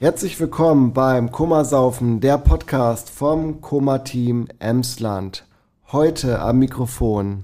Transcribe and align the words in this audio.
Herzlich 0.00 0.38
willkommen 0.38 0.92
beim 0.92 1.32
Kummersaufen, 1.32 2.20
der 2.20 2.38
Podcast 2.38 3.10
vom 3.10 3.60
Kummerteam 3.60 4.46
Emsland. 4.60 5.44
Heute 5.90 6.38
am 6.38 6.60
Mikrofon 6.60 7.42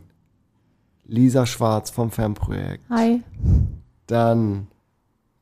Lisa 1.05 1.47
Schwarz 1.47 1.91
vom 1.91 2.13
Fernprojekt. 2.13 2.89
Hi. 2.91 3.25
Dann 4.07 4.69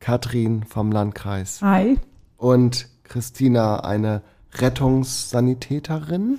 Katrin 0.01 0.65
vom 0.65 0.91
Landkreis. 0.91 1.61
Hi. 1.61 1.99
Und 2.39 2.89
Christina, 3.03 3.81
eine 3.81 4.23
Rettungssanitäterin. 4.55 6.39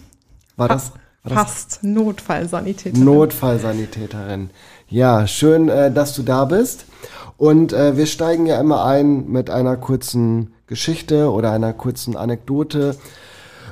War 0.56 0.70
das? 0.70 0.92
Fast? 1.26 1.80
Notfallsanitäterin. 1.84 3.06
Notfallsanitäterin. 3.06 4.50
Ja, 4.90 5.26
schön, 5.26 5.70
äh, 5.70 5.92
dass 5.92 6.16
du 6.16 6.24
da 6.24 6.46
bist. 6.46 6.86
Und 7.38 7.72
äh, 7.72 7.96
wir 7.96 8.08
steigen 8.08 8.46
ja 8.46 8.60
immer 8.60 8.84
ein 8.86 9.30
mit 9.30 9.50
einer 9.50 9.78
kurzen 9.78 10.54
Geschichte 10.68 11.32
oder 11.32 11.52
einer 11.52 11.72
kurzen 11.74 12.18
Anekdote. 12.18 12.98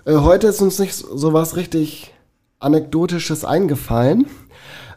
Äh, 0.06 0.16
heute 0.16 0.48
ist 0.48 0.62
uns 0.62 0.80
nicht 0.80 0.94
so 0.94 1.34
was 1.34 1.58
richtig 1.58 2.14
Anekdotisches 2.59 3.44
eingefallen, 3.44 4.28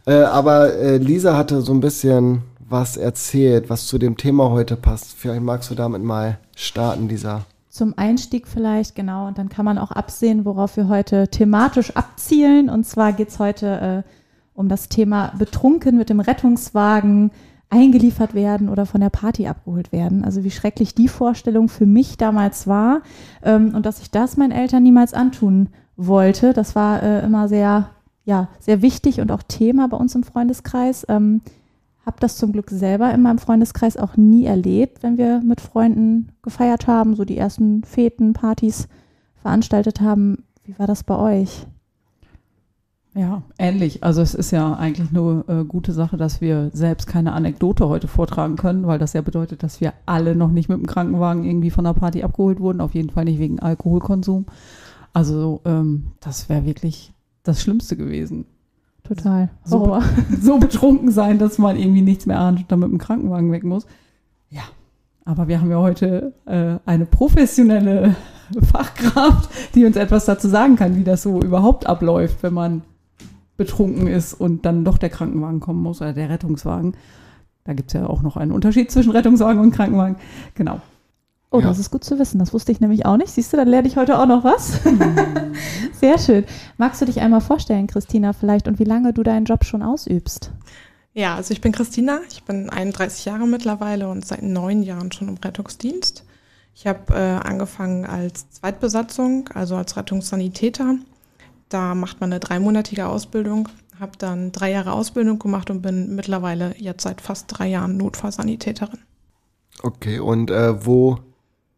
aber 0.04 0.98
Lisa 0.98 1.34
hatte 1.34 1.62
so 1.62 1.72
ein 1.72 1.80
bisschen 1.80 2.42
was 2.58 2.98
erzählt, 2.98 3.70
was 3.70 3.86
zu 3.86 3.96
dem 3.96 4.18
Thema 4.18 4.50
heute 4.50 4.76
passt. 4.76 5.14
Vielleicht 5.16 5.40
magst 5.40 5.70
du 5.70 5.74
damit 5.74 6.02
mal 6.02 6.38
starten, 6.54 7.08
Lisa. 7.08 7.46
Zum 7.74 7.94
Einstieg 7.96 8.46
vielleicht, 8.46 8.94
genau. 8.94 9.26
Und 9.26 9.36
dann 9.36 9.48
kann 9.48 9.64
man 9.64 9.78
auch 9.78 9.90
absehen, 9.90 10.44
worauf 10.44 10.76
wir 10.76 10.86
heute 10.86 11.26
thematisch 11.26 11.96
abzielen. 11.96 12.70
Und 12.70 12.86
zwar 12.86 13.12
geht 13.12 13.30
es 13.30 13.40
heute 13.40 14.04
äh, 14.06 14.10
um 14.54 14.68
das 14.68 14.88
Thema 14.88 15.32
Betrunken 15.36 15.98
mit 15.98 16.08
dem 16.08 16.20
Rettungswagen 16.20 17.32
eingeliefert 17.70 18.32
werden 18.32 18.68
oder 18.68 18.86
von 18.86 19.00
der 19.00 19.10
Party 19.10 19.48
abgeholt 19.48 19.90
werden. 19.90 20.24
Also 20.24 20.44
wie 20.44 20.52
schrecklich 20.52 20.94
die 20.94 21.08
Vorstellung 21.08 21.68
für 21.68 21.84
mich 21.84 22.16
damals 22.16 22.68
war 22.68 23.02
ähm, 23.42 23.74
und 23.74 23.86
dass 23.86 24.00
ich 24.00 24.12
das 24.12 24.36
meinen 24.36 24.52
Eltern 24.52 24.84
niemals 24.84 25.12
antun 25.12 25.68
wollte. 25.96 26.52
Das 26.52 26.76
war 26.76 27.02
äh, 27.02 27.24
immer 27.24 27.48
sehr, 27.48 27.90
ja, 28.24 28.50
sehr 28.60 28.82
wichtig 28.82 29.20
und 29.20 29.32
auch 29.32 29.42
Thema 29.42 29.88
bei 29.88 29.96
uns 29.96 30.14
im 30.14 30.22
Freundeskreis. 30.22 31.06
Ähm, 31.08 31.40
habe 32.06 32.16
das 32.20 32.36
zum 32.36 32.52
Glück 32.52 32.70
selber 32.70 33.12
in 33.12 33.22
meinem 33.22 33.38
Freundeskreis 33.38 33.96
auch 33.96 34.16
nie 34.16 34.44
erlebt, 34.44 35.02
wenn 35.02 35.16
wir 35.16 35.40
mit 35.40 35.60
Freunden 35.60 36.32
gefeiert 36.42 36.86
haben, 36.86 37.16
so 37.16 37.24
die 37.24 37.38
ersten 37.38 37.84
Feten, 37.84 38.32
Partys 38.32 38.88
veranstaltet 39.40 40.00
haben. 40.00 40.44
Wie 40.64 40.78
war 40.78 40.86
das 40.86 41.02
bei 41.02 41.16
euch? 41.16 41.66
Ja, 43.16 43.42
ähnlich. 43.58 44.02
Also 44.02 44.22
es 44.22 44.34
ist 44.34 44.50
ja 44.50 44.74
eigentlich 44.74 45.12
nur 45.12 45.48
äh, 45.48 45.64
gute 45.64 45.92
Sache, 45.92 46.16
dass 46.16 46.40
wir 46.40 46.70
selbst 46.72 47.06
keine 47.06 47.32
Anekdote 47.32 47.88
heute 47.88 48.08
vortragen 48.08 48.56
können, 48.56 48.88
weil 48.88 48.98
das 48.98 49.12
ja 49.12 49.22
bedeutet, 49.22 49.62
dass 49.62 49.80
wir 49.80 49.92
alle 50.04 50.34
noch 50.34 50.50
nicht 50.50 50.68
mit 50.68 50.78
dem 50.78 50.86
Krankenwagen 50.86 51.44
irgendwie 51.44 51.70
von 51.70 51.84
der 51.84 51.92
Party 51.92 52.24
abgeholt 52.24 52.58
wurden, 52.58 52.80
auf 52.80 52.94
jeden 52.94 53.10
Fall 53.10 53.24
nicht 53.24 53.38
wegen 53.38 53.60
Alkoholkonsum. 53.60 54.46
Also 55.12 55.60
ähm, 55.64 56.08
das 56.20 56.48
wäre 56.48 56.66
wirklich 56.66 57.12
das 57.44 57.62
Schlimmste 57.62 57.96
gewesen. 57.96 58.46
Total. 59.04 59.50
So, 59.64 60.00
so, 60.40 60.58
betrunken 60.58 61.10
sein, 61.10 61.38
dass 61.38 61.58
man 61.58 61.76
irgendwie 61.76 62.02
nichts 62.02 62.26
mehr 62.26 62.40
ahnt 62.40 62.60
und 62.60 62.72
dann 62.72 62.80
mit 62.80 62.90
dem 62.90 62.98
Krankenwagen 62.98 63.52
weg 63.52 63.62
muss. 63.62 63.86
Ja, 64.48 64.62
aber 65.26 65.46
wir 65.46 65.60
haben 65.60 65.70
ja 65.70 65.78
heute 65.78 66.32
äh, 66.46 66.78
eine 66.86 67.06
professionelle 67.06 68.16
Fachkraft, 68.72 69.50
die 69.74 69.84
uns 69.84 69.96
etwas 69.96 70.24
dazu 70.24 70.48
sagen 70.48 70.76
kann, 70.76 70.96
wie 70.96 71.04
das 71.04 71.22
so 71.22 71.40
überhaupt 71.40 71.86
abläuft, 71.86 72.42
wenn 72.42 72.54
man 72.54 72.82
betrunken 73.56 74.06
ist 74.06 74.34
und 74.34 74.64
dann 74.64 74.84
doch 74.84 74.98
der 74.98 75.10
Krankenwagen 75.10 75.60
kommen 75.60 75.82
muss 75.82 76.00
oder 76.00 76.12
der 76.12 76.30
Rettungswagen. 76.30 76.94
Da 77.64 77.72
gibt 77.74 77.90
es 77.90 78.00
ja 78.00 78.06
auch 78.06 78.22
noch 78.22 78.36
einen 78.36 78.52
Unterschied 78.52 78.90
zwischen 78.90 79.12
Rettungswagen 79.12 79.60
und 79.60 79.70
Krankenwagen. 79.70 80.16
Genau. 80.54 80.80
Oh, 81.54 81.60
ja. 81.60 81.66
das 81.68 81.78
ist 81.78 81.90
gut 81.90 82.04
zu 82.04 82.18
wissen. 82.18 82.38
Das 82.38 82.52
wusste 82.52 82.72
ich 82.72 82.80
nämlich 82.80 83.06
auch 83.06 83.16
nicht. 83.16 83.30
Siehst 83.30 83.52
du, 83.52 83.56
dann 83.56 83.68
lerne 83.68 83.88
ich 83.88 83.96
heute 83.96 84.18
auch 84.18 84.26
noch 84.26 84.44
was. 84.44 84.84
Mhm. 84.84 85.54
Sehr 85.92 86.18
schön. 86.18 86.44
Magst 86.78 87.00
du 87.00 87.04
dich 87.04 87.20
einmal 87.20 87.40
vorstellen, 87.40 87.86
Christina, 87.86 88.32
vielleicht, 88.32 88.68
und 88.68 88.78
wie 88.78 88.84
lange 88.84 89.12
du 89.12 89.22
deinen 89.22 89.44
Job 89.44 89.64
schon 89.64 89.82
ausübst? 89.82 90.50
Ja, 91.12 91.36
also 91.36 91.52
ich 91.52 91.60
bin 91.60 91.72
Christina. 91.72 92.20
Ich 92.30 92.42
bin 92.42 92.70
31 92.70 93.24
Jahre 93.24 93.46
mittlerweile 93.46 94.08
und 94.08 94.26
seit 94.26 94.42
neun 94.42 94.82
Jahren 94.82 95.12
schon 95.12 95.28
im 95.28 95.36
Rettungsdienst. 95.36 96.24
Ich 96.74 96.86
habe 96.86 97.14
äh, 97.14 97.46
angefangen 97.46 98.04
als 98.04 98.50
Zweitbesatzung, 98.50 99.48
also 99.54 99.76
als 99.76 99.96
Rettungssanitäter 99.96 100.96
da 101.74 101.94
macht 101.94 102.20
man 102.20 102.32
eine 102.32 102.40
dreimonatige 102.40 103.06
Ausbildung, 103.06 103.68
habe 103.98 104.12
dann 104.18 104.52
drei 104.52 104.70
Jahre 104.70 104.92
Ausbildung 104.92 105.40
gemacht 105.40 105.70
und 105.70 105.82
bin 105.82 106.14
mittlerweile 106.14 106.74
jetzt 106.78 107.02
seit 107.02 107.20
fast 107.20 107.46
drei 107.48 107.66
Jahren 107.66 107.96
Notfallsanitäterin. 107.96 109.00
Okay, 109.82 110.20
und 110.20 110.52
äh, 110.52 110.86
wo 110.86 111.18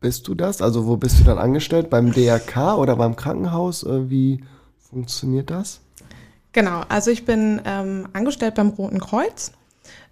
bist 0.01 0.29
du 0.29 0.34
das? 0.34 0.62
Also 0.62 0.87
wo 0.87 0.97
bist 0.97 1.21
du 1.21 1.25
dann 1.25 1.39
angestellt? 1.39 1.91
Beim 1.91 2.12
DRK 2.12 2.77
oder 2.77 2.97
beim 2.97 3.17
Krankenhaus? 3.17 3.83
Äh, 3.83 4.11
wie 4.11 4.45
funktioniert 4.79 5.51
das? 5.51 5.81
Genau, 6.53 6.83
also 6.89 7.11
ich 7.11 7.25
bin 7.25 7.61
ähm, 7.65 8.09
angestellt 8.12 8.55
beim 8.55 8.71
Roten 8.71 8.99
Kreuz. 8.99 9.53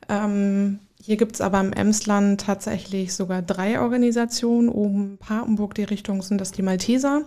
Ähm, 0.08 0.80
hier 1.00 1.16
gibt 1.16 1.34
es 1.34 1.40
aber 1.40 1.60
im 1.60 1.72
Emsland 1.72 2.40
tatsächlich 2.40 3.14
sogar 3.14 3.42
drei 3.42 3.80
Organisationen. 3.80 4.68
Oben 4.68 5.18
Papenburg, 5.18 5.74
die 5.74 5.84
Richtung 5.84 6.22
sind 6.22 6.40
das 6.40 6.52
die 6.52 6.62
Malteser. 6.62 7.22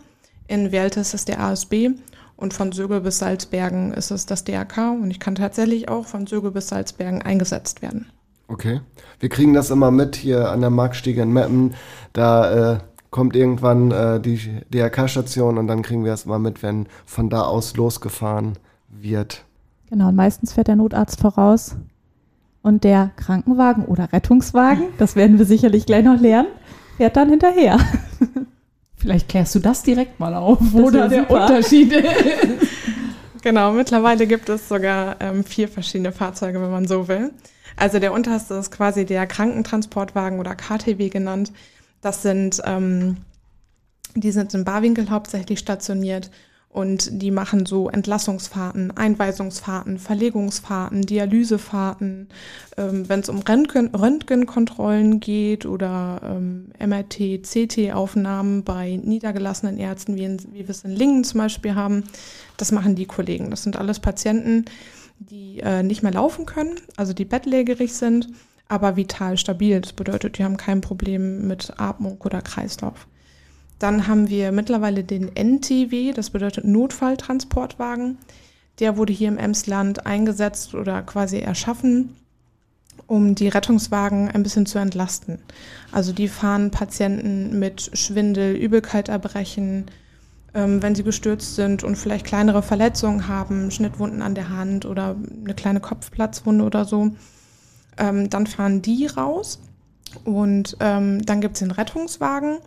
In 0.48 0.72
Weltes 0.72 1.14
ist 1.14 1.28
der 1.28 1.40
ASB 1.40 1.90
und 2.38 2.54
von 2.54 2.72
Sögel 2.72 3.02
bis 3.02 3.20
Salzbergen 3.20 3.94
ist 3.94 4.12
es 4.12 4.26
das 4.26 4.44
DRK 4.44 4.92
und 4.92 5.12
ich 5.12 5.20
kann 5.20 5.36
tatsächlich 5.36 5.90
auch 5.90 6.06
von 6.06 6.28
Sögel 6.28 6.52
bis 6.52 6.70
Salzbergen 6.70 7.22
eingesetzt 7.22 7.82
werden. 7.82 8.08
Okay. 8.48 8.82
Wir 9.20 9.30
kriegen 9.30 9.54
das 9.54 9.70
immer 9.70 9.92
mit 9.92 10.16
hier 10.16 10.50
an 10.52 10.62
der 10.62 10.70
Marktstiege 10.70 11.22
in 11.22 11.34
Meppen. 11.34 11.76
Da 12.14 12.74
äh, 12.74 12.80
kommt 13.10 13.36
irgendwann 13.36 13.92
äh, 13.92 14.20
die 14.20 14.62
DRK-Station 14.70 15.58
und 15.58 15.68
dann 15.68 15.82
kriegen 15.82 16.06
wir 16.06 16.14
es 16.14 16.26
mal 16.26 16.40
mit, 16.40 16.64
wenn 16.64 16.88
von 17.06 17.30
da 17.30 17.42
aus 17.42 17.76
losgefahren 17.76 18.54
wird. 18.90 19.44
Genau, 19.90 20.10
und 20.10 20.16
meistens 20.16 20.54
fährt 20.54 20.68
der 20.68 20.76
Notarzt 20.76 21.20
voraus 21.20 21.76
und 22.62 22.84
der 22.84 23.12
Krankenwagen 23.16 23.86
oder 23.86 24.12
Rettungswagen, 24.12 24.88
das 24.98 25.16
werden 25.16 25.38
wir 25.38 25.46
sicherlich 25.46 25.86
gleich 25.86 26.04
noch 26.04 26.20
lernen, 26.20 26.50
fährt 26.98 27.16
dann 27.16 27.30
hinterher. 27.30 27.80
Vielleicht 28.96 29.30
klärst 29.30 29.56
du 29.56 29.60
das 29.60 29.84
direkt 29.84 30.20
mal 30.20 30.34
auf, 30.34 30.58
wo 30.60 30.90
da 30.90 31.08
der 31.08 31.22
super. 31.22 31.46
Unterschied 31.46 31.92
ist. 31.94 32.06
Genau, 33.44 33.72
mittlerweile 33.72 34.28
gibt 34.28 34.50
es 34.50 34.68
sogar 34.68 35.16
ähm, 35.22 35.44
vier 35.44 35.70
verschiedene 35.70 36.12
Fahrzeuge, 36.12 36.60
wenn 36.60 36.72
man 36.72 36.88
so 36.88 37.08
will. 37.08 37.32
Also 37.78 38.00
der 38.00 38.12
unterste 38.12 38.56
ist 38.56 38.72
quasi 38.72 39.06
der 39.06 39.26
Krankentransportwagen 39.28 40.40
oder 40.40 40.56
KTW 40.56 41.10
genannt. 41.10 41.54
Das 42.02 42.24
sind, 42.24 42.62
ähm, 42.66 43.18
die 44.16 44.32
sind 44.32 44.54
in 44.54 44.66
Barwinkel 44.66 45.10
hauptsächlich 45.10 45.60
stationiert 45.60 46.32
und 46.70 47.22
die 47.22 47.32
machen 47.32 47.66
so 47.66 47.90
Entlassungsfahrten, 47.90 48.96
Einweisungsfahrten, 48.96 50.00
Verlegungsfahrten, 50.00 51.04
Dialysefahrten, 51.04 52.30
ähm, 52.78 53.08
wenn 53.10 53.22
es 53.22 53.30
um 53.30 53.40
Röntgen, 53.40 53.96
Röntgenkontrollen 53.96 55.20
geht 55.20 55.66
oder 55.66 56.22
ähm, 56.24 56.72
MRT, 56.80 57.44
CT-Aufnahmen 57.44 58.64
bei 58.64 59.00
niedergelassenen 59.04 59.78
Ärzten, 59.78 60.16
wie, 60.18 60.26
in, 60.26 60.40
wie 60.52 60.68
wir 60.68 60.70
es 60.70 60.84
in 60.84 60.92
Lingen 60.92 61.24
zum 61.24 61.40
Beispiel 61.40 61.76
haben. 61.76 62.04
Das 62.58 62.72
machen 62.72 62.96
die 62.96 63.06
Kollegen. 63.06 63.50
Das 63.50 63.64
sind 63.64 63.78
alles 63.78 64.00
Patienten, 64.00 64.66
die 65.20 65.60
äh, 65.60 65.84
nicht 65.84 66.04
mehr 66.04 66.14
laufen 66.14 66.46
können, 66.46 66.76
also 66.96 67.14
die 67.14 67.26
bettlägerig 67.26 67.94
sind, 67.94 68.30
aber 68.68 68.96
vital 68.96 69.38
stabil. 69.38 69.82
Das 69.82 69.94
bedeutet, 69.94 70.38
die 70.38 70.44
haben 70.44 70.58
kein 70.58 70.82
Problem 70.82 71.48
mit 71.48 71.74
Atmung 71.78 72.20
oder 72.22 72.42
Kreislauf. 72.42 73.08
Dann 73.80 74.08
haben 74.08 74.30
wir 74.30 74.52
mittlerweile 74.52 75.04
den 75.04 75.36
NTW, 75.36 76.12
das 76.14 76.32
bedeutet 76.32 76.66
Notfalltransportwagen. 76.66 78.18
Der 78.80 78.98
wurde 78.98 79.14
hier 79.14 79.28
im 79.28 79.38
Emsland 79.38 80.06
eingesetzt 80.06 80.74
oder 80.74 81.02
quasi 81.04 81.40
erschaffen, 81.40 82.16
um 83.06 83.36
die 83.36 83.48
Rettungswagen 83.48 84.30
ein 84.30 84.44
bisschen 84.44 84.66
zu 84.66 84.80
entlasten. 84.80 85.40
Also 85.92 86.12
die 86.12 86.28
fahren 86.28 86.72
Patienten 86.72 87.60
mit 87.60 87.92
Schwindel, 87.94 88.56
Übelkeit 88.56 89.10
erbrechen, 89.10 89.86
wenn 90.82 90.96
sie 90.96 91.04
gestürzt 91.04 91.56
sind 91.56 91.84
und 91.84 91.98
vielleicht 91.98 92.26
kleinere 92.26 92.62
Verletzungen 92.64 93.28
haben, 93.28 93.72
Schnittwunden 93.72 94.22
an 94.22 94.36
der 94.36 94.50
Hand 94.50 94.86
oder 94.86 95.16
eine 95.44 95.54
kleine 95.54 95.80
Kopfplatzwunde 95.80 96.64
oder 96.64 96.86
so. 96.86 97.12
Ähm, 97.98 98.30
dann 98.30 98.48
fahren 98.48 98.82
die 98.82 99.08
raus 99.08 99.60
und 100.24 100.78
ähm, 100.80 101.26
dann 101.26 101.42
gibt 101.42 101.56
es 101.56 101.60
den 101.60 101.72
Rettungswagen. 101.72 102.60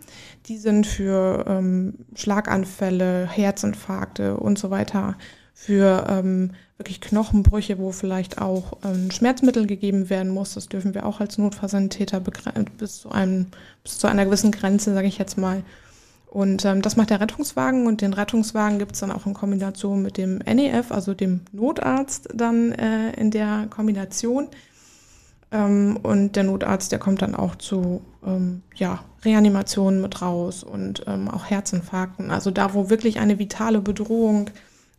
Die 0.46 0.58
sind 0.58 0.86
für 0.86 1.44
ähm, 1.48 1.94
Schlaganfälle, 2.14 3.28
Herzinfarkte 3.28 4.36
und 4.36 4.58
so 4.58 4.70
weiter, 4.70 5.16
für 5.54 6.06
ähm, 6.08 6.52
wirklich 6.78 7.00
Knochenbrüche, 7.00 7.78
wo 7.78 7.92
vielleicht 7.92 8.40
auch 8.40 8.78
ähm, 8.84 9.10
Schmerzmittel 9.10 9.66
gegeben 9.66 10.08
werden 10.08 10.32
muss. 10.32 10.54
Das 10.54 10.68
dürfen 10.68 10.94
wir 10.94 11.04
auch 11.04 11.20
als 11.20 11.36
Notfallsanitäter 11.36 12.20
bis 12.78 13.00
zu, 13.00 13.10
einem, 13.10 13.48
bis 13.82 13.98
zu 13.98 14.06
einer 14.06 14.24
gewissen 14.24 14.50
Grenze, 14.50 14.94
sage 14.94 15.06
ich 15.06 15.18
jetzt 15.18 15.36
mal. 15.36 15.62
Und 16.30 16.64
ähm, 16.64 16.80
das 16.80 16.96
macht 16.96 17.10
der 17.10 17.20
Rettungswagen 17.20 17.88
und 17.88 18.02
den 18.02 18.12
Rettungswagen 18.12 18.78
gibt 18.78 18.92
es 18.92 19.00
dann 19.00 19.10
auch 19.10 19.26
in 19.26 19.34
Kombination 19.34 20.00
mit 20.00 20.16
dem 20.16 20.38
NEF, 20.38 20.92
also 20.92 21.12
dem 21.12 21.40
Notarzt 21.50 22.28
dann 22.32 22.70
äh, 22.70 23.10
in 23.14 23.32
der 23.32 23.66
Kombination. 23.68 24.46
Ähm, 25.50 25.98
und 26.00 26.36
der 26.36 26.44
Notarzt, 26.44 26.92
der 26.92 27.00
kommt 27.00 27.20
dann 27.22 27.34
auch 27.34 27.56
zu 27.56 28.02
ähm, 28.24 28.62
ja, 28.76 29.00
Reanimationen 29.24 30.00
mit 30.00 30.22
raus 30.22 30.62
und 30.62 31.02
ähm, 31.08 31.28
auch 31.28 31.50
Herzinfarkten. 31.50 32.30
Also 32.30 32.52
da, 32.52 32.74
wo 32.74 32.90
wirklich 32.90 33.18
eine 33.18 33.40
vitale 33.40 33.80
Bedrohung 33.80 34.50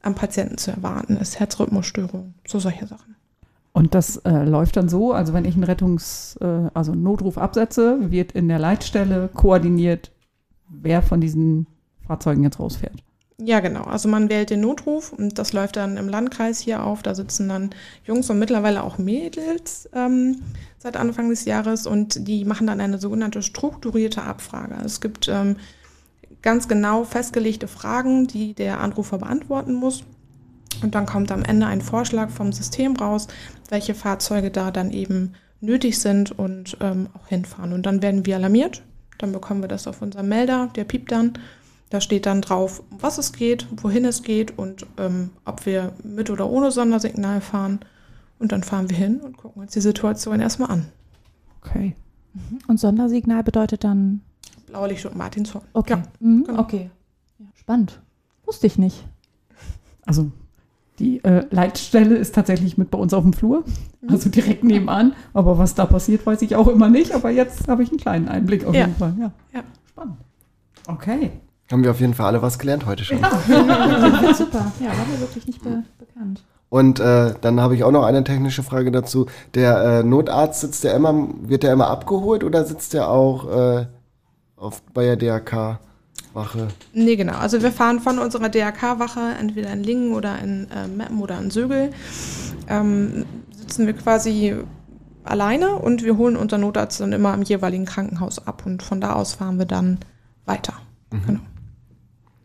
am 0.02 0.16
Patienten 0.16 0.58
zu 0.58 0.72
erwarten 0.72 1.16
ist, 1.16 1.40
Herzrhythmusstörung, 1.40 2.34
so 2.46 2.60
solche 2.60 2.88
Sachen. 2.88 3.16
Und 3.72 3.96
das 3.96 4.18
äh, 4.18 4.44
läuft 4.44 4.76
dann 4.76 4.90
so, 4.90 5.14
also 5.14 5.34
wenn 5.34 5.46
ich 5.46 5.56
einen 5.56 5.64
Rettungs-, 5.64 6.38
äh, 6.42 6.70
also 6.74 6.92
einen 6.92 7.04
Notruf 7.04 7.38
absetze, 7.38 8.12
wird 8.12 8.34
in 8.34 8.50
der 8.50 8.60
Leitstelle 8.60 9.30
koordiniert, 9.34 10.12
wer 10.72 11.02
von 11.02 11.22
diesen 11.22 11.68
Fahrzeugen 12.08 12.44
jetzt 12.44 12.60
rausfährt. 12.60 13.04
Ja, 13.44 13.60
genau. 13.60 13.84
Also 13.86 14.08
man 14.08 14.30
wählt 14.30 14.52
den 14.52 14.62
Notruf 14.62 15.14
und 15.14 15.40
das 15.40 15.52
läuft 15.52 15.76
dann 15.76 15.98
im 15.98 16.08
Landkreis 16.08 16.60
hier 16.60 16.84
auf. 16.84 17.02
Da 17.02 17.16
sitzen 17.16 17.50
dann 17.50 17.72
Jungs 18.06 18.30
und 18.30 18.38
mittlerweile 18.38 18.84
auch 18.84 19.00
Mädels 19.00 19.90
ähm, 19.94 20.42
seit 20.78 20.96
Anfang 20.96 21.30
des 21.30 21.46
Jahres 21.46 21.88
und 21.88 22.28
die 22.28 22.46
machen 22.46 22.68
dann 22.68 22.80
eine 22.80 23.00
sogenannte 23.00 23.42
strukturierte 23.42 24.22
Abfrage. 24.22 24.76
Es 24.86 25.02
gibt 25.02 25.28
ähm, 25.28 25.56
ganz 26.44 26.68
genau 26.68 27.04
festgelegte 27.04 27.68
Fragen, 27.68 28.28
die 28.28 28.54
der 28.54 28.80
Anrufer 28.80 29.18
beantworten 29.18 29.74
muss. 29.74 30.04
Und 30.84 30.94
dann 30.94 31.08
kommt 31.08 31.32
am 31.32 31.44
Ende 31.44 31.66
ein 31.66 31.82
Vorschlag 31.82 32.30
vom 32.30 32.54
System 32.54 32.96
raus, 32.96 33.28
welche 33.70 33.96
Fahrzeuge 33.96 34.52
da 34.52 34.70
dann 34.70 34.92
eben 34.92 35.34
nötig 35.62 36.00
sind 36.00 36.38
und 36.38 36.78
ähm, 36.80 37.10
auch 37.14 37.28
hinfahren. 37.28 37.74
Und 37.74 37.86
dann 37.88 38.02
werden 38.04 38.26
wir 38.26 38.36
alarmiert. 38.36 38.84
Dann 39.18 39.32
bekommen 39.32 39.62
wir 39.62 39.68
das 39.68 39.88
auf 39.88 40.02
unserem 40.02 40.30
Melder, 40.30 40.70
der 40.76 40.84
piept 40.84 41.12
dann 41.12 41.34
da 41.92 42.00
steht 42.00 42.26
dann 42.26 42.42
drauf, 42.42 42.82
um 42.90 43.04
was 43.04 43.18
es 43.18 43.34
geht, 43.34 43.68
wohin 43.84 44.06
es 44.06 44.24
geht 44.24 44.58
und 44.58 44.88
ähm, 44.98 45.32
ob 45.44 45.66
wir 45.66 45.92
mit 46.04 46.30
oder 46.30 46.50
ohne 46.50 46.72
Sondersignal 46.72 47.42
fahren. 47.42 47.82
Und 48.40 48.54
dann 48.54 48.64
fahren 48.64 48.90
wir 48.90 48.96
hin 48.98 49.20
und 49.20 49.36
gucken 49.38 49.62
uns 49.62 49.74
die 49.74 49.82
Situation 49.82 50.40
erstmal 50.40 50.72
an. 50.72 50.86
Okay. 51.62 51.96
Mhm. 52.34 52.60
Und 52.68 52.80
Sondersignal 52.80 53.44
bedeutet 53.44 53.84
dann? 53.84 54.22
Blaulicht 54.68 55.06
und 55.06 55.18
Martinshorn. 55.18 55.66
Okay. 55.74 55.96
Ja, 55.98 56.04
Mhm, 56.22 56.46
genau. 56.46 56.62
Okay. 56.62 56.90
Spannend. 57.56 58.02
Wusste 58.46 58.68
ich 58.68 58.78
nicht. 58.78 59.06
Also 60.06 60.32
die 60.98 61.24
äh, 61.24 61.46
Leitstelle 61.52 62.16
ist 62.16 62.34
tatsächlich 62.34 62.76
mit 62.76 62.90
bei 62.90 62.98
uns 62.98 63.14
auf 63.14 63.24
dem 63.24 63.34
Flur, 63.34 63.64
also 64.08 64.30
direkt 64.30 64.64
nebenan. 64.64 65.14
Aber 65.34 65.58
was 65.58 65.76
da 65.76 65.86
passiert, 65.86 66.26
weiß 66.26 66.42
ich 66.42 66.56
auch 66.56 66.68
immer 66.68 66.90
nicht. 66.90 67.14
Aber 67.14 67.30
jetzt 67.30 67.68
habe 67.68 67.84
ich 67.84 67.90
einen 67.90 68.00
kleinen 68.00 68.28
Einblick 68.28 68.66
auf 68.66 68.74
Ja. 68.74 68.82
jeden 68.82 68.96
Fall. 68.96 69.14
Ja. 69.20 69.32
Ja. 69.54 69.62
Spannend. 69.90 70.16
Okay. 70.88 71.32
Haben 71.72 71.84
wir 71.84 71.92
auf 71.92 72.00
jeden 72.02 72.14
Fall 72.14 72.26
alle 72.28 72.42
was 72.42 72.60
gelernt 72.60 72.86
heute 72.86 73.04
schon. 73.06 73.18
Super. 73.18 74.72
Ja, 74.80 74.88
war 74.90 75.06
mir 75.12 75.20
wirklich 75.20 75.48
nicht 75.48 75.64
be 75.64 75.84
bekannt. 76.00 76.44
Und 76.70 77.00
äh, 77.02 77.34
dann 77.42 77.60
habe 77.60 77.76
ich 77.76 77.84
auch 77.84 77.92
noch 77.92 78.06
eine 78.06 78.24
technische 78.24 78.64
Frage 78.64 78.92
dazu. 78.92 79.26
Der 79.56 80.00
äh, 80.00 80.04
Notarzt 80.04 80.62
sitzt 80.62 80.84
der 80.86 80.94
immer, 80.96 81.28
wird 81.44 81.64
der 81.64 81.74
immer 81.74 81.88
abgeholt 81.88 82.44
oder 82.46 82.64
sitzt 82.66 82.94
der 82.94 83.10
auch 83.10 83.50
äh, 83.80 83.86
auf, 84.56 84.82
bei 84.94 85.04
der 85.04 85.18
DRK-Wache? 85.18 86.70
Nee, 86.94 87.16
genau. 87.18 87.34
Also 87.34 87.62
wir 87.62 87.72
fahren 87.72 88.00
von 88.00 88.20
unserer 88.20 88.48
DRK-Wache 88.50 89.20
entweder 89.40 89.72
in 89.74 89.84
Lingen 89.84 90.14
oder 90.14 90.40
in 90.40 90.68
äh, 90.72 90.88
Meppen 90.88 91.20
oder 91.22 91.38
in 91.40 91.52
Sögel. 91.52 91.92
Ähm, 92.70 93.26
sitzen 93.72 93.88
wir 93.88 93.94
quasi 93.94 94.54
alleine 95.24 95.76
und 95.76 96.04
wir 96.04 96.18
holen 96.18 96.36
unseren 96.36 96.62
Notarzt 96.62 97.00
dann 97.00 97.14
immer 97.14 97.32
am 97.32 97.42
jeweiligen 97.42 97.86
Krankenhaus 97.86 98.46
ab 98.46 98.64
und 98.66 98.84
von 98.84 99.00
da 99.00 99.14
aus 99.14 99.36
fahren 99.36 99.58
wir 99.60 99.66
dann 99.66 100.00
weiter. 100.46 100.74
Genau. 101.26 101.40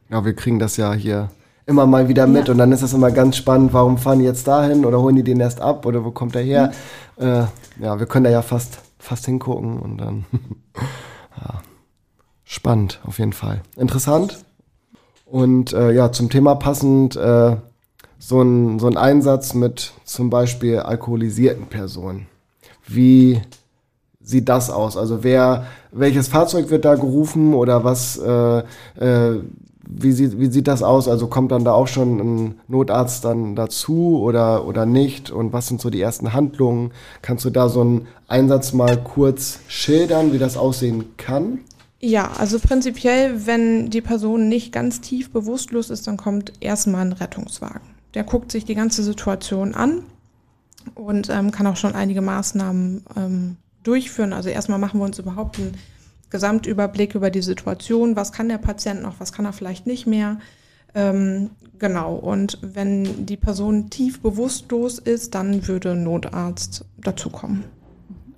Ja, 0.08 0.25
wir 0.25 0.34
kriegen 0.34 0.61
das 0.61 0.76
ja 0.76 0.93
hier 0.93 1.31
immer 1.67 1.84
mal 1.87 2.06
wieder 2.06 2.28
mit 2.28 2.46
Ja. 2.46 2.52
und 2.52 2.58
dann 2.58 2.70
ist 2.70 2.82
es 2.82 2.93
immer 2.93 3.11
ganz 3.11 3.37
spannend, 3.37 3.73
warum 3.73 3.99
fahren 3.99 4.20
die 4.20 4.25
jetzt 4.25 4.46
dahin 4.46 4.84
oder 4.84 5.00
holen 5.00 5.17
die 5.17 5.25
den 5.25 5.40
erst 5.40 5.61
ab 5.61 5.84
oder 5.84 6.05
wo 6.05 6.12
kommt 6.12 6.37
er 6.37 6.43
her? 6.43 6.70
Äh, 7.17 7.44
ja, 7.81 7.99
wir 7.99 8.06
können 8.06 8.25
da 8.25 8.31
ja 8.31 8.43
fast, 8.43 8.78
fast 9.00 9.25
hingucken 9.26 9.81
und 9.81 9.99
dann 9.99 10.26
ja, 11.40 11.61
spannend 12.44 13.00
auf 13.05 13.19
jeden 13.19 13.32
Fall. 13.32 13.62
Interessant. 13.76 14.44
Und 15.25 15.73
äh, 15.73 15.90
ja, 15.90 16.12
zum 16.12 16.31
Thema 16.31 16.55
passend 16.55 17.17
äh, 17.17 17.56
so, 18.26 18.43
ein, 18.43 18.81
so 18.81 18.88
ein 18.88 18.96
Einsatz 18.96 19.55
mit 19.55 19.93
zum 20.05 20.31
Beispiel 20.31 20.81
alkoholisierten 20.81 21.67
Personen. 21.67 22.26
Wie 22.84 23.40
sieht 24.20 24.49
das 24.49 24.69
aus? 24.69 24.96
Also 24.96 25.23
wer, 25.23 25.67
welches 25.93 26.26
Fahrzeug 26.26 26.70
wird 26.70 26.84
da 26.84 26.96
gerufen 26.96 27.55
oder 27.55 27.84
was, 27.84 28.19
äh, 28.19 28.58
äh, 28.99 29.43
wie, 29.88 30.11
sieht, 30.11 30.40
wie 30.40 30.50
sieht 30.50 30.67
das 30.67 30.82
aus? 30.82 31.06
Also 31.06 31.28
kommt 31.28 31.52
dann 31.52 31.62
da 31.62 31.70
auch 31.73 31.87
schon 31.87 32.19
ein 32.19 32.61
Notarzt 32.67 33.25
dann 33.25 33.55
dazu 33.55 34.20
oder, 34.20 34.67
oder 34.67 34.87
nicht? 34.87 35.31
Und 35.31 35.52
was 35.52 35.69
sind 35.69 35.81
so 35.81 35.88
die 35.88 36.00
ersten 36.00 36.32
Handlungen? 36.32 36.90
Kannst 37.23 37.44
du 37.44 37.50
da 37.50 37.69
so 37.69 37.82
einen 37.82 38.08
Einsatz 38.26 38.73
mal 38.73 38.96
kurz 38.96 39.61
schildern, 39.69 40.32
wie 40.32 40.38
das 40.38 40.56
aussehen 40.56 41.05
kann? 41.17 41.61
Ja, 42.00 42.32
also 42.37 42.58
prinzipiell, 42.58 43.46
wenn 43.46 43.88
die 43.88 44.00
Person 44.00 44.49
nicht 44.49 44.73
ganz 44.73 45.00
tief 45.00 45.31
bewusstlos 45.31 45.90
ist, 45.90 46.08
dann 46.08 46.17
kommt 46.17 46.55
erstmal 46.58 47.02
ein 47.02 47.12
Rettungswagen. 47.12 47.95
Der 48.16 48.24
guckt 48.24 48.50
sich 48.50 48.64
die 48.64 48.74
ganze 48.74 49.02
Situation 49.02 49.74
an 49.74 50.02
und 50.94 51.28
ähm, 51.28 51.50
kann 51.50 51.66
auch 51.66 51.76
schon 51.76 51.94
einige 51.94 52.22
Maßnahmen 52.22 53.04
ähm, 53.14 53.56
durchführen. 53.82 54.32
Also 54.32 54.48
erstmal 54.48 54.78
machen 54.78 54.98
wir 54.98 55.04
uns 55.04 55.18
überhaupt 55.18 55.58
einen 55.58 55.76
Gesamtüberblick 56.30 57.14
über 57.14 57.28
die 57.28 57.42
Situation. 57.42 58.16
Was 58.16 58.32
kann 58.32 58.48
der 58.48 58.56
Patient 58.56 59.02
noch, 59.02 59.20
was 59.20 59.34
kann 59.34 59.44
er 59.44 59.52
vielleicht 59.52 59.86
nicht 59.86 60.06
mehr? 60.06 60.38
Ähm, 60.94 61.50
genau, 61.78 62.14
und 62.14 62.58
wenn 62.62 63.26
die 63.26 63.36
Person 63.36 63.90
tief 63.90 64.22
bewusstlos 64.22 64.98
ist, 64.98 65.34
dann 65.34 65.68
würde 65.68 65.92
ein 65.92 66.02
Notarzt 66.02 66.86
dazukommen. 66.96 67.64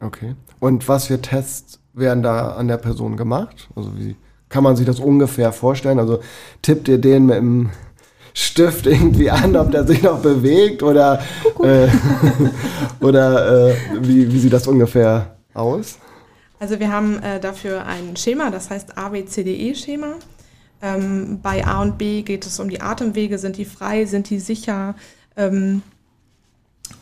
Okay. 0.01 0.35
Und 0.59 0.89
was 0.89 1.07
für 1.07 1.23
Tests 1.23 1.79
werden 1.95 2.25
da 2.25 2.57
an 2.57 2.67
der 2.67 2.79
Person 2.79 3.17
gemacht? 3.17 3.69
Also 3.77 3.97
wie 3.97 4.17
kann 4.49 4.65
man 4.65 4.75
sich 4.75 4.87
das 4.87 4.99
ungefähr 4.99 5.53
vorstellen? 5.53 6.01
Also 6.01 6.19
tippt 6.63 6.89
ihr 6.89 6.99
den 6.99 7.27
mit 7.27 7.37
dem 7.37 7.71
Stift 8.35 8.87
irgendwie 8.87 9.31
an, 9.31 9.57
ob 9.57 9.71
der 9.71 9.87
sich 9.87 10.03
noch 10.03 10.21
bewegt 10.21 10.83
oder, 10.83 11.23
äh, 11.63 11.89
oder 13.05 13.69
äh, 13.71 13.75
wie, 14.01 14.33
wie 14.33 14.39
sieht 14.39 14.53
das 14.53 14.67
ungefähr 14.67 15.37
aus? 15.55 15.99
Also 16.61 16.81
wir 16.81 16.91
haben 16.91 17.23
äh, 17.23 17.41
dafür 17.41 17.87
ein 17.87 18.17
Schema, 18.17 18.51
das 18.51 18.71
heißt 18.71 18.99
ABCDE-Schema. 18.99 20.15
Ähm, 20.81 21.41
bei 21.43 21.67
A 21.67 21.83
und 21.83 21.99
B 21.99 22.23
geht 22.23 22.47
es 22.47 22.61
um 22.61 22.69
die 22.69 22.81
Atemwege, 22.81 23.39
sind 23.39 23.57
die 23.57 23.65
frei, 23.65 24.05
sind 24.05 24.31
die 24.31 24.39
sicher 24.39 24.95
ähm, 25.37 25.83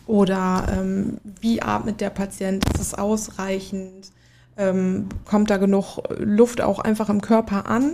oder 0.06 0.66
ähm, 0.72 1.18
wie 1.40 1.60
atmet 1.62 2.00
der 2.00 2.10
Patient, 2.10 2.64
ist 2.72 2.80
es 2.80 2.94
ausreichend, 2.94 4.12
ähm, 4.56 5.08
kommt 5.24 5.50
da 5.50 5.58
genug 5.58 5.98
Luft 6.18 6.60
auch 6.60 6.78
einfach 6.78 7.08
im 7.08 7.20
Körper 7.20 7.66
an. 7.66 7.92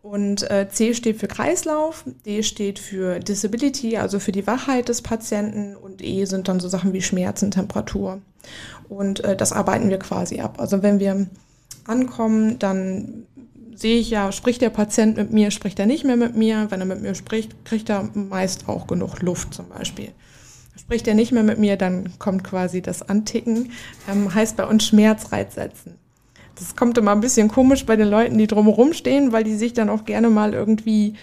Und 0.00 0.48
äh, 0.50 0.68
C 0.70 0.94
steht 0.94 1.18
für 1.18 1.26
Kreislauf, 1.26 2.04
D 2.24 2.42
steht 2.42 2.78
für 2.78 3.18
Disability, 3.18 3.96
also 3.96 4.20
für 4.20 4.32
die 4.32 4.46
Wachheit 4.46 4.88
des 4.88 5.02
Patienten 5.02 5.74
und 5.76 6.02
E 6.02 6.24
sind 6.24 6.48
dann 6.48 6.60
so 6.60 6.68
Sachen 6.68 6.92
wie 6.92 7.02
Schmerzen, 7.02 7.50
Temperatur. 7.50 8.20
Und 8.88 9.24
äh, 9.24 9.36
das 9.36 9.52
arbeiten 9.52 9.90
wir 9.90 9.98
quasi 9.98 10.40
ab. 10.40 10.60
Also 10.60 10.82
wenn 10.82 11.00
wir 11.00 11.26
ankommen, 11.86 12.58
dann 12.58 13.26
sehe 13.74 13.98
ich 13.98 14.10
ja, 14.10 14.32
spricht 14.32 14.60
der 14.60 14.70
Patient 14.70 15.16
mit 15.16 15.32
mir, 15.32 15.50
spricht 15.50 15.78
er 15.78 15.86
nicht 15.86 16.04
mehr 16.04 16.16
mit 16.16 16.36
mir. 16.36 16.66
Wenn 16.70 16.80
er 16.80 16.86
mit 16.86 17.02
mir 17.02 17.14
spricht, 17.14 17.64
kriegt 17.64 17.88
er 17.88 18.08
meist 18.14 18.68
auch 18.68 18.86
genug 18.86 19.20
Luft 19.20 19.54
zum 19.54 19.68
Beispiel. 19.68 20.12
Spricht 20.76 21.08
er 21.08 21.14
nicht 21.14 21.32
mehr 21.32 21.42
mit 21.42 21.58
mir, 21.58 21.76
dann 21.76 22.18
kommt 22.18 22.44
quasi 22.44 22.82
das 22.82 23.02
Anticken, 23.08 23.72
ähm, 24.08 24.32
heißt 24.32 24.56
bei 24.56 24.64
uns 24.64 24.86
Schmerzreiz 24.86 25.54
setzen. 25.54 25.98
Das 26.58 26.76
kommt 26.76 26.98
immer 26.98 27.12
ein 27.12 27.20
bisschen 27.20 27.48
komisch 27.48 27.86
bei 27.86 27.96
den 27.96 28.08
Leuten, 28.08 28.38
die 28.38 28.46
drumherum 28.46 28.92
stehen, 28.92 29.32
weil 29.32 29.44
die 29.44 29.54
sich 29.54 29.72
dann 29.72 29.88
auch 29.88 30.04
gerne 30.04 30.30
mal 30.30 30.54
irgendwie 30.54 31.14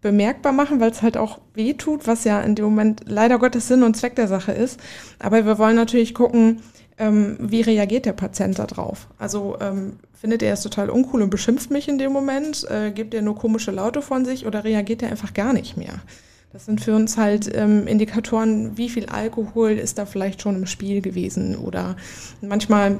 bemerkbar 0.00 0.52
machen, 0.52 0.80
weil 0.80 0.90
es 0.90 1.02
halt 1.02 1.16
auch 1.16 1.40
weh 1.54 1.74
tut, 1.74 2.06
was 2.06 2.24
ja 2.24 2.40
in 2.40 2.54
dem 2.54 2.64
Moment 2.64 3.02
leider 3.06 3.38
Gottes 3.38 3.68
Sinn 3.68 3.82
und 3.82 3.96
Zweck 3.96 4.14
der 4.16 4.28
Sache 4.28 4.52
ist. 4.52 4.80
Aber 5.18 5.44
wir 5.44 5.58
wollen 5.58 5.76
natürlich 5.76 6.14
gucken, 6.14 6.62
ähm, 6.98 7.36
wie 7.40 7.60
reagiert 7.60 8.06
der 8.06 8.12
Patient 8.12 8.58
darauf. 8.58 9.08
Also 9.18 9.56
ähm, 9.60 9.98
findet 10.12 10.42
er 10.42 10.54
es 10.54 10.62
total 10.62 10.90
uncool 10.90 11.22
und 11.22 11.30
beschimpft 11.30 11.70
mich 11.70 11.88
in 11.88 11.98
dem 11.98 12.12
Moment, 12.12 12.68
äh, 12.70 12.90
gibt 12.90 13.14
er 13.14 13.22
nur 13.22 13.36
komische 13.36 13.70
Laute 13.70 14.02
von 14.02 14.24
sich 14.24 14.46
oder 14.46 14.64
reagiert 14.64 15.02
er 15.02 15.10
einfach 15.10 15.34
gar 15.34 15.52
nicht 15.52 15.76
mehr. 15.76 15.94
Das 16.52 16.64
sind 16.64 16.80
für 16.80 16.94
uns 16.94 17.16
halt 17.16 17.50
ähm, 17.54 17.86
Indikatoren, 17.86 18.78
wie 18.78 18.88
viel 18.88 19.06
Alkohol 19.06 19.72
ist 19.72 19.98
da 19.98 20.06
vielleicht 20.06 20.42
schon 20.42 20.56
im 20.56 20.66
Spiel 20.66 21.02
gewesen 21.02 21.56
oder 21.56 21.96
manchmal 22.40 22.98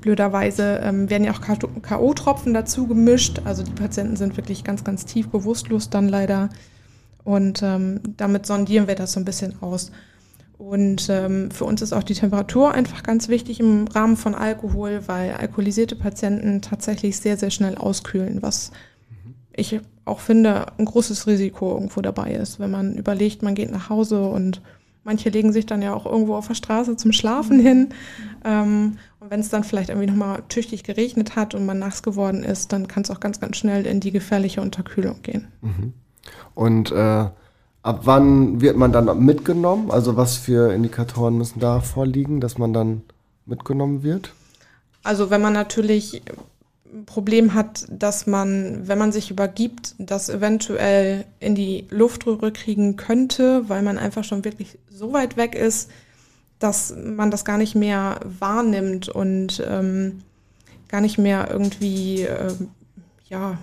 Blöderweise 0.00 0.80
ähm, 0.82 1.10
werden 1.10 1.24
ja 1.24 1.32
auch 1.32 1.40
K.O.-Tropfen 1.40 2.52
dazu 2.52 2.86
gemischt. 2.86 3.40
Also 3.44 3.62
die 3.62 3.72
Patienten 3.72 4.16
sind 4.16 4.36
wirklich 4.36 4.64
ganz, 4.64 4.84
ganz 4.84 5.04
tief 5.04 5.28
bewusstlos 5.28 5.90
dann 5.90 6.08
leider. 6.08 6.50
Und 7.24 7.62
ähm, 7.62 8.00
damit 8.16 8.46
sondieren 8.46 8.86
wir 8.86 8.94
das 8.94 9.12
so 9.12 9.20
ein 9.20 9.24
bisschen 9.24 9.60
aus. 9.60 9.90
Und 10.58 11.08
ähm, 11.10 11.50
für 11.50 11.64
uns 11.64 11.82
ist 11.82 11.92
auch 11.92 12.02
die 12.02 12.14
Temperatur 12.14 12.72
einfach 12.72 13.02
ganz 13.02 13.28
wichtig 13.28 13.60
im 13.60 13.86
Rahmen 13.88 14.16
von 14.16 14.34
Alkohol, 14.34 15.02
weil 15.06 15.32
alkoholisierte 15.32 15.96
Patienten 15.96 16.62
tatsächlich 16.62 17.18
sehr, 17.18 17.36
sehr 17.36 17.50
schnell 17.50 17.76
auskühlen, 17.76 18.42
was 18.42 18.70
ich 19.54 19.80
auch 20.04 20.20
finde, 20.20 20.66
ein 20.78 20.84
großes 20.84 21.26
Risiko 21.26 21.74
irgendwo 21.74 22.00
dabei 22.00 22.32
ist, 22.32 22.60
wenn 22.60 22.70
man 22.70 22.94
überlegt, 22.94 23.42
man 23.42 23.54
geht 23.54 23.70
nach 23.70 23.90
Hause 23.90 24.22
und 24.28 24.62
Manche 25.06 25.28
legen 25.28 25.52
sich 25.52 25.66
dann 25.66 25.82
ja 25.82 25.94
auch 25.94 26.04
irgendwo 26.04 26.34
auf 26.34 26.48
der 26.48 26.54
Straße 26.54 26.96
zum 26.96 27.12
Schlafen 27.12 27.60
hin. 27.60 27.90
Ähm, 28.44 28.98
und 29.20 29.30
wenn 29.30 29.38
es 29.38 29.50
dann 29.50 29.62
vielleicht 29.62 29.88
irgendwie 29.88 30.08
nochmal 30.08 30.42
tüchtig 30.48 30.82
geregnet 30.82 31.36
hat 31.36 31.54
und 31.54 31.64
man 31.64 31.78
nass 31.78 32.02
geworden 32.02 32.42
ist, 32.42 32.72
dann 32.72 32.88
kann 32.88 33.04
es 33.04 33.10
auch 33.12 33.20
ganz, 33.20 33.38
ganz 33.38 33.56
schnell 33.56 33.86
in 33.86 34.00
die 34.00 34.10
gefährliche 34.10 34.60
Unterkühlung 34.60 35.22
gehen. 35.22 35.46
Und 36.56 36.90
äh, 36.90 36.96
ab 37.82 38.00
wann 38.02 38.60
wird 38.60 38.76
man 38.76 38.90
dann 38.90 39.24
mitgenommen? 39.24 39.92
Also 39.92 40.16
was 40.16 40.38
für 40.38 40.72
Indikatoren 40.74 41.38
müssen 41.38 41.60
da 41.60 41.78
vorliegen, 41.78 42.40
dass 42.40 42.58
man 42.58 42.72
dann 42.72 43.02
mitgenommen 43.44 44.02
wird? 44.02 44.32
Also 45.04 45.30
wenn 45.30 45.40
man 45.40 45.52
natürlich 45.52 46.20
Problem 47.04 47.54
hat, 47.54 47.86
dass 47.90 48.26
man, 48.26 48.88
wenn 48.88 48.98
man 48.98 49.12
sich 49.12 49.30
übergibt, 49.30 49.94
das 49.98 50.28
eventuell 50.28 51.24
in 51.40 51.54
die 51.54 51.86
Luftröhre 51.90 52.52
kriegen 52.52 52.96
könnte, 52.96 53.68
weil 53.68 53.82
man 53.82 53.98
einfach 53.98 54.24
schon 54.24 54.44
wirklich 54.44 54.78
so 54.90 55.12
weit 55.12 55.36
weg 55.36 55.54
ist, 55.54 55.90
dass 56.58 56.94
man 56.96 57.30
das 57.30 57.44
gar 57.44 57.58
nicht 57.58 57.74
mehr 57.74 58.20
wahrnimmt 58.24 59.08
und 59.08 59.62
ähm, 59.68 60.22
gar 60.88 61.00
nicht 61.00 61.18
mehr 61.18 61.48
irgendwie 61.50 62.22
ähm, 62.22 62.68
ja, 63.28 63.58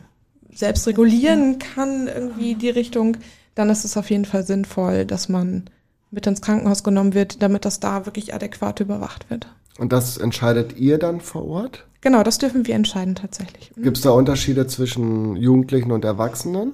selbst 0.54 0.86
regulieren 0.88 1.60
kann, 1.60 2.08
irgendwie 2.08 2.56
die 2.56 2.70
Richtung, 2.70 3.18
dann 3.56 3.70
ist 3.70 3.86
es 3.86 3.98
auf 3.98 4.10
jeden 4.10 4.26
Fall 4.26 4.44
sinnvoll, 4.44 5.06
dass 5.06 5.30
man 5.30 5.64
mit 6.12 6.28
ins 6.28 6.42
Krankenhaus 6.42 6.84
genommen 6.84 7.14
wird, 7.14 7.42
damit 7.42 7.66
das 7.66 7.80
da 7.80 8.06
wirklich 8.06 8.34
adäquat 8.34 8.80
überwacht 8.80 9.30
wird. 9.30 9.48
Und 9.80 9.92
das 9.92 10.18
entscheidet 10.18 10.78
ihr 10.78 10.98
dann 11.00 11.20
vor 11.22 11.46
Ort? 11.48 11.86
Genau, 12.02 12.22
das 12.24 12.38
dürfen 12.38 12.68
wir 12.68 12.76
entscheiden 12.76 13.16
tatsächlich. 13.16 13.72
Gibt 13.76 13.98
es 13.98 14.04
da 14.04 14.12
Unterschiede 14.12 14.68
zwischen 14.68 15.36
Jugendlichen 15.36 15.92
und 15.92 16.04
Erwachsenen? 16.06 16.74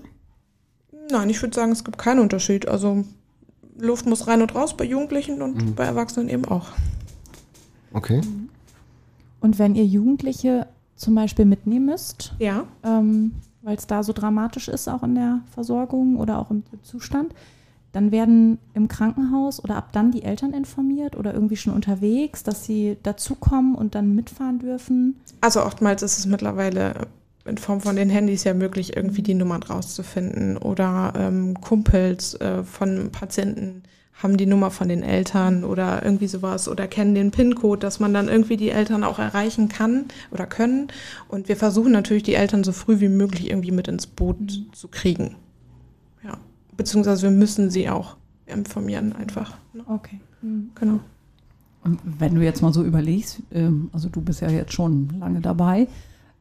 Nein, 1.11 1.29
ich 1.29 1.41
würde 1.41 1.55
sagen, 1.55 1.71
es 1.71 1.83
gibt 1.83 1.97
keinen 1.97 2.19
Unterschied. 2.19 2.67
Also 2.67 3.03
Luft 3.77 4.05
muss 4.05 4.27
rein 4.27 4.41
und 4.41 4.53
raus 4.55 4.75
bei 4.75 4.85
Jugendlichen 4.85 5.41
und 5.41 5.75
bei 5.75 5.85
Erwachsenen 5.85 6.29
eben 6.29 6.45
auch. 6.45 6.67
Okay. 7.93 8.21
Und 9.39 9.57
wenn 9.59 9.75
ihr 9.75 9.85
Jugendliche 9.85 10.67
zum 10.95 11.15
Beispiel 11.15 11.45
mitnehmen 11.45 11.85
müsst, 11.85 12.33
Ja. 12.39 12.65
ähm, 12.83 13.31
weil 13.61 13.77
es 13.77 13.87
da 13.87 14.03
so 14.03 14.13
dramatisch 14.13 14.67
ist, 14.67 14.87
auch 14.87 15.03
in 15.03 15.15
der 15.15 15.41
Versorgung 15.53 16.17
oder 16.17 16.39
auch 16.39 16.51
im 16.51 16.63
Zustand, 16.83 17.33
dann 17.91 18.11
werden 18.11 18.59
im 18.73 18.87
Krankenhaus 18.87 19.63
oder 19.63 19.75
ab 19.75 19.89
dann 19.91 20.11
die 20.11 20.23
Eltern 20.23 20.53
informiert 20.53 21.15
oder 21.15 21.33
irgendwie 21.33 21.57
schon 21.57 21.73
unterwegs, 21.73 22.43
dass 22.43 22.65
sie 22.65 22.97
dazukommen 23.03 23.75
und 23.75 23.95
dann 23.95 24.13
mitfahren 24.15 24.59
dürfen. 24.59 25.19
Also 25.41 25.63
oftmals 25.63 26.03
ist 26.03 26.19
es 26.19 26.25
mittlerweile 26.25 27.07
in 27.45 27.57
Form 27.57 27.81
von 27.81 27.95
den 27.95 28.09
Handys 28.09 28.43
ja 28.43 28.53
möglich, 28.53 28.95
irgendwie 28.95 29.23
die 29.23 29.33
Nummern 29.33 29.63
rauszufinden. 29.63 30.57
Oder 30.57 31.13
ähm, 31.15 31.59
Kumpels 31.59 32.35
äh, 32.35 32.63
von 32.63 33.11
Patienten 33.11 33.83
haben 34.21 34.37
die 34.37 34.45
Nummer 34.45 34.69
von 34.69 34.89
den 34.89 35.01
Eltern 35.01 35.63
oder 35.63 36.03
irgendwie 36.03 36.27
sowas 36.27 36.67
oder 36.67 36.87
kennen 36.87 37.15
den 37.15 37.31
PIN-Code, 37.31 37.79
dass 37.79 37.99
man 37.99 38.13
dann 38.13 38.27
irgendwie 38.27 38.57
die 38.57 38.69
Eltern 38.69 39.03
auch 39.03 39.17
erreichen 39.17 39.69
kann 39.69 40.05
oder 40.31 40.45
können. 40.45 40.89
Und 41.29 41.47
wir 41.47 41.55
versuchen 41.55 41.93
natürlich, 41.93 42.23
die 42.23 42.35
Eltern 42.35 42.63
so 42.63 42.73
früh 42.73 42.99
wie 42.99 43.09
möglich 43.09 43.49
irgendwie 43.49 43.71
mit 43.71 43.87
ins 43.87 44.07
Boot 44.07 44.37
zu 44.73 44.89
kriegen. 44.89 45.35
Beziehungsweise 46.79 47.23
wir 47.23 47.31
müssen 47.31 47.69
sie 47.69 47.89
auch 47.89 48.15
informieren 48.45 49.11
einfach. 49.11 49.53
ne? 49.73 49.83
Okay. 49.85 50.21
Genau. 50.75 51.01
Und 51.83 51.99
wenn 52.05 52.35
du 52.35 52.41
jetzt 52.41 52.61
mal 52.61 52.71
so 52.71 52.85
überlegst, 52.85 53.41
ähm, 53.51 53.89
also 53.91 54.07
du 54.07 54.21
bist 54.21 54.39
ja 54.39 54.49
jetzt 54.49 54.71
schon 54.71 55.09
lange 55.19 55.41
dabei, 55.41 55.89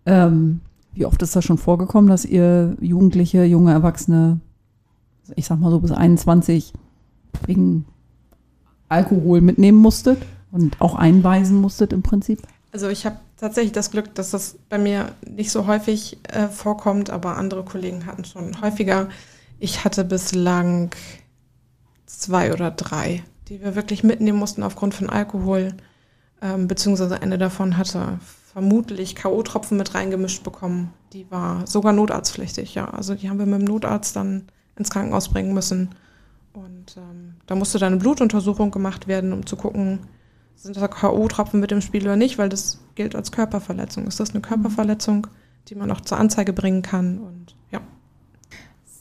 ähm, 0.06 0.60
wie 0.94 1.06
oft 1.06 1.20
ist 1.22 1.34
das 1.34 1.44
schon 1.44 1.58
vorgekommen, 1.58 2.08
dass 2.08 2.24
ihr 2.24 2.76
Jugendliche, 2.80 3.42
junge 3.42 3.72
Erwachsene, 3.72 4.38
ich 5.34 5.46
sag 5.46 5.58
mal 5.58 5.72
so 5.72 5.80
bis 5.80 5.90
21, 5.90 6.72
wegen 7.44 7.84
Alkohol 8.88 9.40
mitnehmen 9.40 9.78
musstet 9.78 10.22
und 10.52 10.80
auch 10.80 10.94
einweisen 10.94 11.60
musstet 11.60 11.92
im 11.92 12.04
Prinzip? 12.04 12.42
Also 12.70 12.88
ich 12.88 13.04
habe 13.04 13.16
tatsächlich 13.38 13.72
das 13.72 13.90
Glück, 13.90 14.14
dass 14.14 14.30
das 14.30 14.56
bei 14.68 14.78
mir 14.78 15.10
nicht 15.28 15.50
so 15.50 15.66
häufig 15.66 16.18
äh, 16.28 16.46
vorkommt, 16.46 17.10
aber 17.10 17.36
andere 17.36 17.64
Kollegen 17.64 18.06
hatten 18.06 18.24
schon 18.24 18.60
häufiger. 18.60 19.08
Ich 19.58 19.84
hatte 19.84 20.04
bislang 20.04 20.90
zwei 22.06 22.52
oder 22.52 22.70
drei, 22.70 23.24
die 23.48 23.60
wir 23.60 23.74
wirklich 23.74 24.04
mitnehmen 24.04 24.38
mussten 24.38 24.62
aufgrund 24.62 24.94
von 24.94 25.10
Alkohol, 25.10 25.74
ähm, 26.40 26.68
beziehungsweise 26.68 27.20
eine 27.20 27.38
davon 27.38 27.76
hatte 27.76 28.18
vermutlich 28.52 29.14
K.O.-Tropfen 29.14 29.74
mit 29.74 29.94
reingemischt 29.94 30.42
bekommen. 30.42 30.92
Die 31.12 31.30
war 31.30 31.66
sogar 31.66 31.92
notarztpflichtig, 31.92 32.74
ja. 32.74 32.88
Also 32.88 33.14
die 33.14 33.28
haben 33.28 33.38
wir 33.38 33.46
mit 33.46 33.60
dem 33.60 33.64
Notarzt 33.64 34.16
dann 34.16 34.48
ins 34.76 34.90
Krankenhaus 34.90 35.28
bringen 35.28 35.54
müssen. 35.54 35.94
Und 36.52 36.96
ähm, 36.96 37.34
da 37.46 37.54
musste 37.54 37.78
dann 37.78 37.92
eine 37.92 38.00
Blutuntersuchung 38.00 38.70
gemacht 38.70 39.06
werden, 39.06 39.32
um 39.32 39.46
zu 39.46 39.56
gucken, 39.56 40.00
sind 40.54 40.76
da 40.76 40.88
K.O.-Tropfen 40.88 41.58
mit 41.58 41.70
im 41.72 41.80
Spiel 41.80 42.02
oder 42.02 42.16
nicht, 42.16 42.38
weil 42.38 42.48
das 42.48 42.80
gilt 42.94 43.14
als 43.14 43.32
Körperverletzung. 43.32 44.06
Ist 44.06 44.18
das 44.18 44.30
eine 44.30 44.40
Körperverletzung, 44.40 45.28
die 45.68 45.74
man 45.74 45.90
auch 45.90 46.00
zur 46.00 46.18
Anzeige 46.18 46.52
bringen 46.52 46.82
kann? 46.82 47.18
Und. 47.18 47.54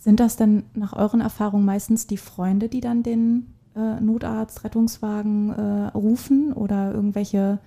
Sind 0.07 0.21
das 0.21 0.37
denn 0.37 0.63
nach 0.73 0.93
euren 0.93 1.19
Erfahrungen 1.19 1.65
meistens 1.65 2.07
die 2.07 2.15
Freunde, 2.15 2.69
die 2.69 2.79
dann 2.79 3.03
den 3.03 3.47
äh, 3.75 3.99
Notarzt, 3.99 4.63
Rettungswagen 4.63 5.49
äh, 5.49 5.87
rufen 5.87 6.53
oder 6.53 6.93
irgendwelche 6.93 7.59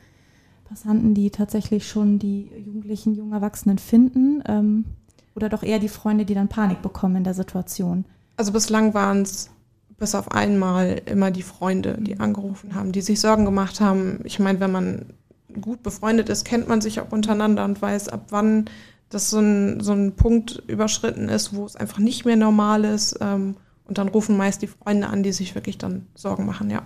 Passanten, 0.64 1.12
die 1.12 1.28
tatsächlich 1.28 1.86
schon 1.86 2.18
die 2.18 2.50
Jugendlichen, 2.64 3.14
jungen 3.14 3.34
Erwachsenen 3.34 3.76
finden? 3.76 4.42
Ähm, 4.46 4.86
oder 5.34 5.50
doch 5.50 5.62
eher 5.62 5.80
die 5.80 5.90
Freunde, 5.90 6.24
die 6.24 6.32
dann 6.32 6.48
Panik 6.48 6.80
bekommen 6.80 7.16
in 7.16 7.24
der 7.24 7.34
Situation? 7.34 8.06
Also 8.38 8.52
bislang 8.52 8.94
waren 8.94 9.20
es 9.20 9.50
bis 9.98 10.14
auf 10.14 10.32
einmal 10.32 11.02
immer 11.04 11.30
die 11.30 11.42
Freunde, 11.42 11.98
die 12.00 12.20
angerufen 12.20 12.74
haben, 12.74 12.92
die 12.92 13.02
sich 13.02 13.20
Sorgen 13.20 13.44
gemacht 13.44 13.82
haben. 13.82 14.20
Ich 14.24 14.38
meine, 14.38 14.60
wenn 14.60 14.72
man 14.72 15.12
gut 15.60 15.82
befreundet 15.82 16.30
ist, 16.30 16.46
kennt 16.46 16.68
man 16.68 16.80
sich 16.80 17.00
auch 17.00 17.12
untereinander 17.12 17.66
und 17.66 17.82
weiß, 17.82 18.08
ab 18.08 18.28
wann 18.30 18.64
das 19.10 19.28
so 19.28 19.40
ein, 19.40 19.80
so 19.80 19.92
ein 19.92 20.12
Punkt 20.16 20.62
überschritten 20.66 21.28
ist, 21.28 21.54
wo 21.54 21.66
es 21.66 21.76
einfach 21.76 21.98
nicht 21.98 22.24
mehr 22.24 22.36
normal 22.36 22.84
ist. 22.84 23.18
Ähm, 23.20 23.56
und 23.86 23.98
dann 23.98 24.08
rufen 24.08 24.36
meist 24.36 24.62
die 24.62 24.68
Freunde 24.68 25.08
an, 25.08 25.22
die 25.22 25.32
sich 25.32 25.54
wirklich 25.54 25.76
dann 25.76 26.06
Sorgen 26.14 26.46
machen, 26.46 26.70
ja. 26.70 26.82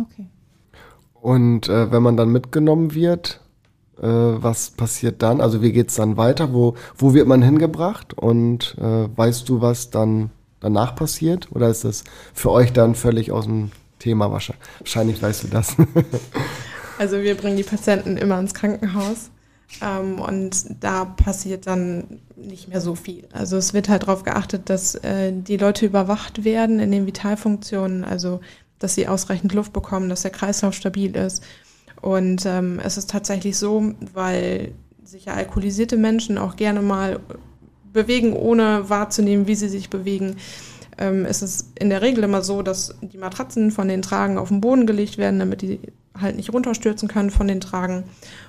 Okay. 0.00 0.26
Und 1.14 1.68
äh, 1.68 1.90
wenn 1.90 2.02
man 2.02 2.16
dann 2.16 2.30
mitgenommen 2.30 2.94
wird, 2.94 3.40
äh, 3.98 4.06
was 4.06 4.70
passiert 4.70 5.22
dann? 5.22 5.40
Also 5.40 5.62
wie 5.62 5.72
geht's 5.72 5.94
dann 5.94 6.16
weiter? 6.16 6.52
Wo, 6.52 6.74
wo 6.96 7.14
wird 7.14 7.28
man 7.28 7.42
hingebracht? 7.42 8.12
Und 8.12 8.76
äh, 8.78 9.08
weißt 9.16 9.48
du, 9.48 9.60
was 9.60 9.90
dann 9.90 10.30
danach 10.60 10.96
passiert? 10.96 11.48
Oder 11.52 11.68
ist 11.68 11.84
das 11.84 12.02
für 12.34 12.50
euch 12.50 12.72
dann 12.72 12.96
völlig 12.96 13.30
aus 13.30 13.44
dem 13.44 13.70
Thema 14.00 14.32
wahrscheinlich? 14.32 14.66
Wahrscheinlich 14.80 15.22
weißt 15.22 15.44
du 15.44 15.48
das. 15.48 15.76
Also 16.98 17.22
wir 17.22 17.36
bringen 17.36 17.56
die 17.56 17.62
Patienten 17.62 18.16
immer 18.16 18.40
ins 18.40 18.54
Krankenhaus 18.54 19.30
ähm, 19.82 20.18
und 20.20 20.82
da 20.82 21.04
passiert 21.04 21.66
dann 21.66 22.20
nicht 22.36 22.68
mehr 22.68 22.80
so 22.80 22.94
viel. 22.94 23.28
Also 23.32 23.56
es 23.56 23.74
wird 23.74 23.88
halt 23.88 24.02
darauf 24.02 24.22
geachtet, 24.22 24.70
dass 24.70 24.94
äh, 24.96 25.32
die 25.32 25.56
Leute 25.56 25.86
überwacht 25.86 26.44
werden 26.44 26.80
in 26.80 26.90
den 26.90 27.06
Vitalfunktionen, 27.06 28.04
also 28.04 28.40
dass 28.78 28.94
sie 28.94 29.08
ausreichend 29.08 29.52
Luft 29.52 29.72
bekommen, 29.72 30.08
dass 30.08 30.22
der 30.22 30.30
Kreislauf 30.30 30.74
stabil 30.74 31.16
ist. 31.16 31.42
Und 32.00 32.46
ähm, 32.46 32.80
es 32.82 32.96
ist 32.96 33.10
tatsächlich 33.10 33.56
so, 33.56 33.92
weil 34.14 34.72
sich 35.04 35.24
ja 35.24 35.34
alkoholisierte 35.34 35.96
Menschen 35.96 36.38
auch 36.38 36.56
gerne 36.56 36.80
mal 36.80 37.18
bewegen, 37.92 38.34
ohne 38.34 38.88
wahrzunehmen, 38.88 39.46
wie 39.46 39.54
sie 39.54 39.68
sich 39.68 39.90
bewegen, 39.90 40.36
ähm, 40.98 41.24
ist 41.24 41.42
es 41.42 41.72
in 41.78 41.90
der 41.90 42.02
Regel 42.02 42.24
immer 42.24 42.42
so, 42.42 42.62
dass 42.62 42.94
die 43.00 43.18
Matratzen 43.18 43.70
von 43.70 43.88
den 43.88 44.02
Tragen 44.02 44.38
auf 44.38 44.48
den 44.48 44.60
Boden 44.60 44.86
gelegt 44.86 45.18
werden, 45.18 45.38
damit 45.38 45.62
die 45.62 45.80
halt 46.20 46.36
nicht 46.36 46.52
runterstürzen 46.52 47.08
können 47.08 47.30
von 47.30 47.48
den 47.48 47.60
Tragen. 47.60 48.04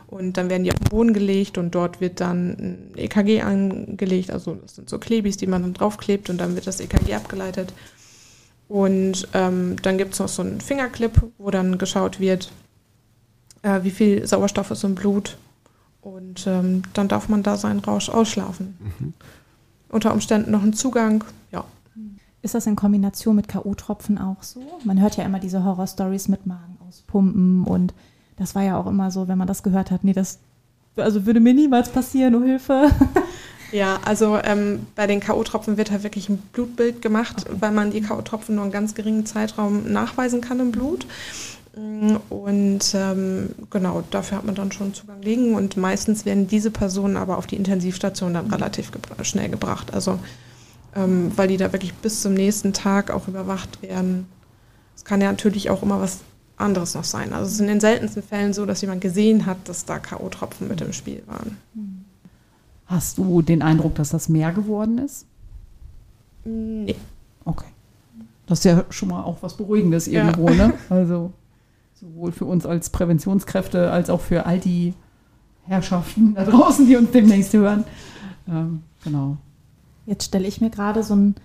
Und 0.07 0.37
dann 0.37 0.49
werden 0.49 0.63
die 0.63 0.71
auf 0.71 0.79
den 0.79 0.89
Boden 0.89 1.13
gelegt 1.13 1.57
und 1.57 1.75
dort 1.75 2.01
wird 2.01 2.19
dann 2.19 2.49
ein 2.49 2.91
EKG 2.95 3.41
angelegt. 3.41 4.31
Also 4.31 4.55
das 4.55 4.75
sind 4.75 4.89
so 4.89 4.97
Klebis, 4.97 5.37
die 5.37 5.47
man 5.47 5.61
dann 5.61 5.73
draufklebt 5.73 6.29
und 6.29 6.39
dann 6.39 6.55
wird 6.55 6.67
das 6.67 6.79
EKG 6.79 7.13
abgeleitet. 7.13 7.73
Und 8.67 9.27
ähm, 9.33 9.75
dann 9.81 9.97
gibt 9.97 10.13
es 10.13 10.19
noch 10.19 10.27
so 10.27 10.41
einen 10.43 10.61
Fingerclip, 10.61 11.21
wo 11.37 11.49
dann 11.51 11.77
geschaut 11.77 12.19
wird, 12.19 12.51
äh, 13.63 13.83
wie 13.83 13.91
viel 13.91 14.25
Sauerstoff 14.27 14.71
ist 14.71 14.83
im 14.83 14.95
Blut. 14.95 15.37
Und 16.01 16.45
ähm, 16.47 16.83
dann 16.93 17.07
darf 17.07 17.29
man 17.29 17.43
da 17.43 17.57
seinen 17.57 17.79
Rausch 17.79 18.09
ausschlafen. 18.09 18.77
Unter 19.89 20.13
Umständen 20.13 20.51
noch 20.51 20.61
einen 20.61 20.73
Zugang, 20.73 21.23
ja. 21.51 21.65
Ist 22.41 22.55
das 22.55 22.67
in 22.67 22.75
Kombination 22.75 23.35
mit 23.35 23.47
K.O.-Tropfen 23.47 24.17
auch 24.17 24.43
so? 24.43 24.61
Man 24.85 25.01
hört 25.01 25.17
ja 25.17 25.25
immer 25.25 25.39
diese 25.39 25.63
Horror-Stories 25.63 26.29
mit 26.29 26.45
Magen 26.45 26.77
auspumpen 26.89 27.63
und 27.63 27.93
das 28.37 28.55
war 28.55 28.63
ja 28.63 28.77
auch 28.77 28.87
immer 28.87 29.11
so, 29.11 29.27
wenn 29.27 29.37
man 29.37 29.47
das 29.47 29.63
gehört 29.63 29.91
hat, 29.91 30.03
nee, 30.03 30.13
das 30.13 30.39
also 30.95 31.25
würde 31.25 31.39
mir 31.39 31.53
niemals 31.53 31.89
passieren, 31.89 32.35
oh 32.35 32.43
Hilfe. 32.43 32.89
Ja, 33.71 33.99
also 34.03 34.39
ähm, 34.43 34.87
bei 34.95 35.05
den 35.05 35.19
K.O.-Tropfen 35.19 35.77
wird 35.77 35.91
halt 35.91 36.01
wirklich 36.01 36.27
ein 36.27 36.39
Blutbild 36.53 37.03
gemacht, 37.03 37.45
weil 37.51 37.69
man 37.69 37.91
die 37.91 38.01
K.O.-Tropfen 38.01 38.53
nur 38.53 38.63
einen 38.63 38.71
ganz 38.71 38.95
geringen 38.95 39.27
Zeitraum 39.27 39.91
nachweisen 39.91 40.41
kann 40.41 40.59
im 40.59 40.71
Blut. 40.71 41.05
Und 42.29 42.79
ähm, 42.95 43.49
genau, 43.69 44.03
dafür 44.09 44.39
hat 44.39 44.45
man 44.45 44.55
dann 44.55 44.71
schon 44.71 44.95
Zugang 44.95 45.21
liegen 45.21 45.53
und 45.53 45.77
meistens 45.77 46.25
werden 46.25 46.47
diese 46.47 46.71
Personen 46.71 47.15
aber 47.15 47.37
auf 47.37 47.45
die 47.45 47.57
Intensivstation 47.57 48.33
dann 48.33 48.51
relativ 48.51 48.89
gebra 48.89 49.23
schnell 49.23 49.49
gebracht. 49.49 49.93
Also 49.93 50.17
ähm, 50.95 51.31
weil 51.35 51.47
die 51.47 51.57
da 51.57 51.71
wirklich 51.71 51.93
bis 51.93 52.21
zum 52.21 52.33
nächsten 52.33 52.73
Tag 52.73 53.11
auch 53.11 53.27
überwacht 53.27 53.81
werden, 53.83 54.25
Es 54.95 55.05
kann 55.05 55.21
ja 55.21 55.29
natürlich 55.29 55.69
auch 55.69 55.83
immer 55.83 56.01
was 56.01 56.19
anderes 56.59 56.93
noch 56.95 57.03
sein. 57.03 57.33
Also 57.33 57.45
es 57.47 57.53
ist 57.53 57.59
in 57.61 57.67
den 57.67 57.79
seltensten 57.79 58.21
Fällen 58.23 58.53
so, 58.53 58.65
dass 58.65 58.81
jemand 58.81 59.01
gesehen 59.01 59.45
hat, 59.45 59.57
dass 59.65 59.85
da 59.85 59.99
K.O.-Tropfen 59.99 60.67
mit 60.67 60.81
im 60.81 60.93
Spiel 60.93 61.23
waren. 61.27 61.57
Hast 62.85 63.17
du 63.17 63.41
den 63.41 63.61
Eindruck, 63.61 63.95
dass 63.95 64.09
das 64.09 64.29
mehr 64.29 64.51
geworden 64.51 64.97
ist? 64.97 65.25
Nee. 66.43 66.95
Okay. 67.45 67.67
Das 68.47 68.59
ist 68.59 68.65
ja 68.65 68.83
schon 68.89 69.09
mal 69.09 69.23
auch 69.23 69.37
was 69.41 69.55
Beruhigendes 69.55 70.07
Ja. 70.07 70.25
irgendwo, 70.25 70.49
ne? 70.49 70.73
Also 70.89 71.31
sowohl 71.93 72.31
für 72.31 72.45
uns 72.45 72.65
als 72.65 72.89
Präventionskräfte 72.89 73.91
als 73.91 74.09
auch 74.09 74.21
für 74.21 74.45
all 74.45 74.59
die 74.59 74.93
Herrschaften 75.65 76.33
da 76.33 76.45
draußen, 76.45 76.87
die 76.87 76.95
uns 76.95 77.11
demnächst 77.11 77.53
hören. 77.53 77.83
Ähm, 78.47 78.81
genau. 79.03 79.37
Jetzt 80.05 80.25
stelle 80.25 80.47
ich 80.47 80.61
mir 80.61 80.69
gerade 80.71 81.03
so 81.03 81.13
einen 81.13 81.35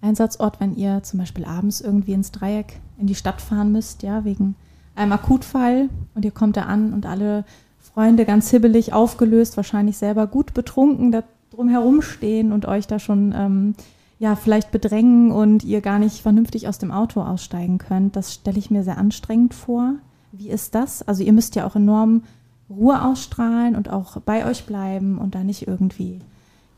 Einsatzort, 0.00 0.60
wenn 0.60 0.74
ihr 0.76 1.02
zum 1.02 1.18
Beispiel 1.18 1.44
abends 1.44 1.80
irgendwie 1.82 2.12
ins 2.12 2.30
Dreieck 2.30 2.80
in 2.98 3.06
die 3.06 3.14
Stadt 3.14 3.40
fahren 3.40 3.72
müsst, 3.72 4.02
ja, 4.02 4.24
wegen 4.24 4.54
einem 4.94 5.12
Akutfall 5.12 5.88
und 6.14 6.24
ihr 6.24 6.30
kommt 6.30 6.56
da 6.56 6.62
an 6.62 6.92
und 6.92 7.06
alle 7.06 7.44
Freunde 7.78 8.24
ganz 8.24 8.50
hibbelig 8.50 8.92
aufgelöst, 8.92 9.56
wahrscheinlich 9.56 9.96
selber 9.96 10.26
gut 10.26 10.54
betrunken, 10.54 11.12
da 11.12 11.22
drum 11.50 11.68
herumstehen 11.68 12.52
und 12.52 12.66
euch 12.66 12.86
da 12.86 12.98
schon 12.98 13.34
ähm, 13.36 13.74
ja 14.18 14.36
vielleicht 14.36 14.70
bedrängen 14.70 15.30
und 15.30 15.64
ihr 15.64 15.80
gar 15.80 15.98
nicht 15.98 16.20
vernünftig 16.20 16.68
aus 16.68 16.78
dem 16.78 16.90
Auto 16.90 17.22
aussteigen 17.22 17.78
könnt. 17.78 18.16
Das 18.16 18.34
stelle 18.34 18.58
ich 18.58 18.70
mir 18.70 18.82
sehr 18.82 18.98
anstrengend 18.98 19.54
vor. 19.54 19.94
Wie 20.32 20.48
ist 20.48 20.74
das? 20.74 21.06
Also 21.06 21.22
ihr 21.22 21.32
müsst 21.32 21.54
ja 21.54 21.66
auch 21.66 21.76
enorm 21.76 22.22
Ruhe 22.68 23.02
ausstrahlen 23.02 23.76
und 23.76 23.90
auch 23.90 24.20
bei 24.20 24.46
euch 24.46 24.66
bleiben 24.66 25.18
und 25.18 25.34
da 25.34 25.44
nicht 25.44 25.66
irgendwie, 25.68 26.20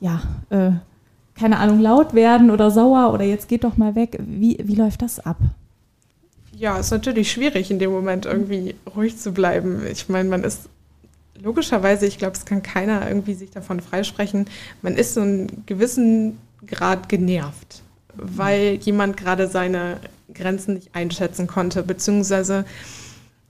ja, 0.00 0.20
äh, 0.50 0.72
keine 1.34 1.58
Ahnung, 1.58 1.80
laut 1.80 2.14
werden 2.14 2.50
oder 2.50 2.70
sauer 2.70 3.12
oder 3.12 3.24
jetzt 3.24 3.48
geht 3.48 3.64
doch 3.64 3.76
mal 3.76 3.94
weg. 3.94 4.20
Wie, 4.26 4.58
wie 4.62 4.74
läuft 4.74 5.02
das 5.02 5.20
ab? 5.20 5.38
Ja, 6.58 6.76
ist 6.76 6.90
natürlich 6.90 7.30
schwierig 7.30 7.70
in 7.70 7.78
dem 7.78 7.92
Moment 7.92 8.26
irgendwie 8.26 8.74
ruhig 8.96 9.16
zu 9.16 9.30
bleiben. 9.30 9.86
Ich 9.86 10.08
meine, 10.08 10.28
man 10.28 10.42
ist 10.42 10.62
logischerweise, 11.40 12.04
ich 12.04 12.18
glaube, 12.18 12.36
es 12.36 12.46
kann 12.46 12.64
keiner 12.64 13.08
irgendwie 13.08 13.34
sich 13.34 13.50
davon 13.50 13.78
freisprechen, 13.78 14.46
man 14.82 14.96
ist 14.96 15.14
so 15.14 15.20
einen 15.20 15.62
gewissen 15.66 16.36
Grad 16.66 17.08
genervt, 17.08 17.82
weil 18.14 18.74
jemand 18.82 19.16
gerade 19.16 19.46
seine 19.46 19.98
Grenzen 20.34 20.74
nicht 20.74 20.96
einschätzen 20.96 21.46
konnte, 21.46 21.84
beziehungsweise 21.84 22.64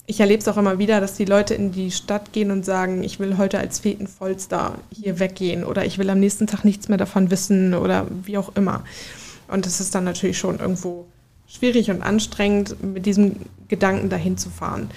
ich 0.05 0.21
erlebe 0.21 0.43
es 0.43 0.49
auch 0.49 0.59
immer 0.59 0.79
wieder, 0.79 1.01
dass 1.01 1.15
die 1.15 1.25
Leute 1.25 1.55
in 1.55 1.73
die 1.73 1.91
Stadt 1.91 2.35
gehen 2.35 2.51
und 2.51 2.67
sagen, 2.67 3.03
ich 3.03 3.21
will 3.21 3.39
heute 3.39 3.59
als 3.59 3.79
Fetenvollster 3.79 4.75
hier 4.93 5.19
weggehen 5.19 5.65
oder 5.65 5.87
ich 5.87 5.97
will 5.97 6.11
am 6.11 6.21
nächsten 6.21 6.47
Tag 6.47 6.63
nichts 6.63 6.91
mehr 6.91 6.99
davon 6.99 7.31
wissen 7.31 7.73
oder 7.73 8.07
wie 8.25 8.37
auch 8.37 8.55
immer. 8.55 8.85
Und 9.49 9.65
das 9.65 9.81
ist 9.81 9.95
dann 9.95 10.05
natürlich 10.05 10.37
schon 10.37 10.59
irgendwo 10.59 11.07
schwierig 11.49 11.91
und 11.91 12.03
anstrengend, 12.03 12.83
mit 12.83 13.07
diesem 13.07 13.37
Gedanken 13.69 14.09
dahin 14.09 14.37
zu 14.37 14.51
fahren. 14.51 14.91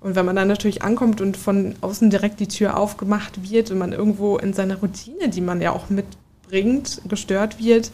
Und 0.00 0.14
wenn 0.14 0.24
man 0.24 0.34
dann 0.34 0.48
natürlich 0.48 0.82
ankommt 0.82 1.20
und 1.20 1.36
von 1.36 1.74
außen 1.82 2.08
direkt 2.08 2.40
die 2.40 2.48
Tür 2.48 2.78
aufgemacht 2.78 3.50
wird 3.50 3.70
und 3.70 3.78
man 3.78 3.92
irgendwo 3.92 4.38
in 4.38 4.54
seiner 4.54 4.76
Routine, 4.76 5.28
die 5.28 5.42
man 5.42 5.60
ja 5.60 5.72
auch 5.72 5.90
mitbringt, 5.90 7.02
gestört 7.06 7.58
wird, 7.58 7.92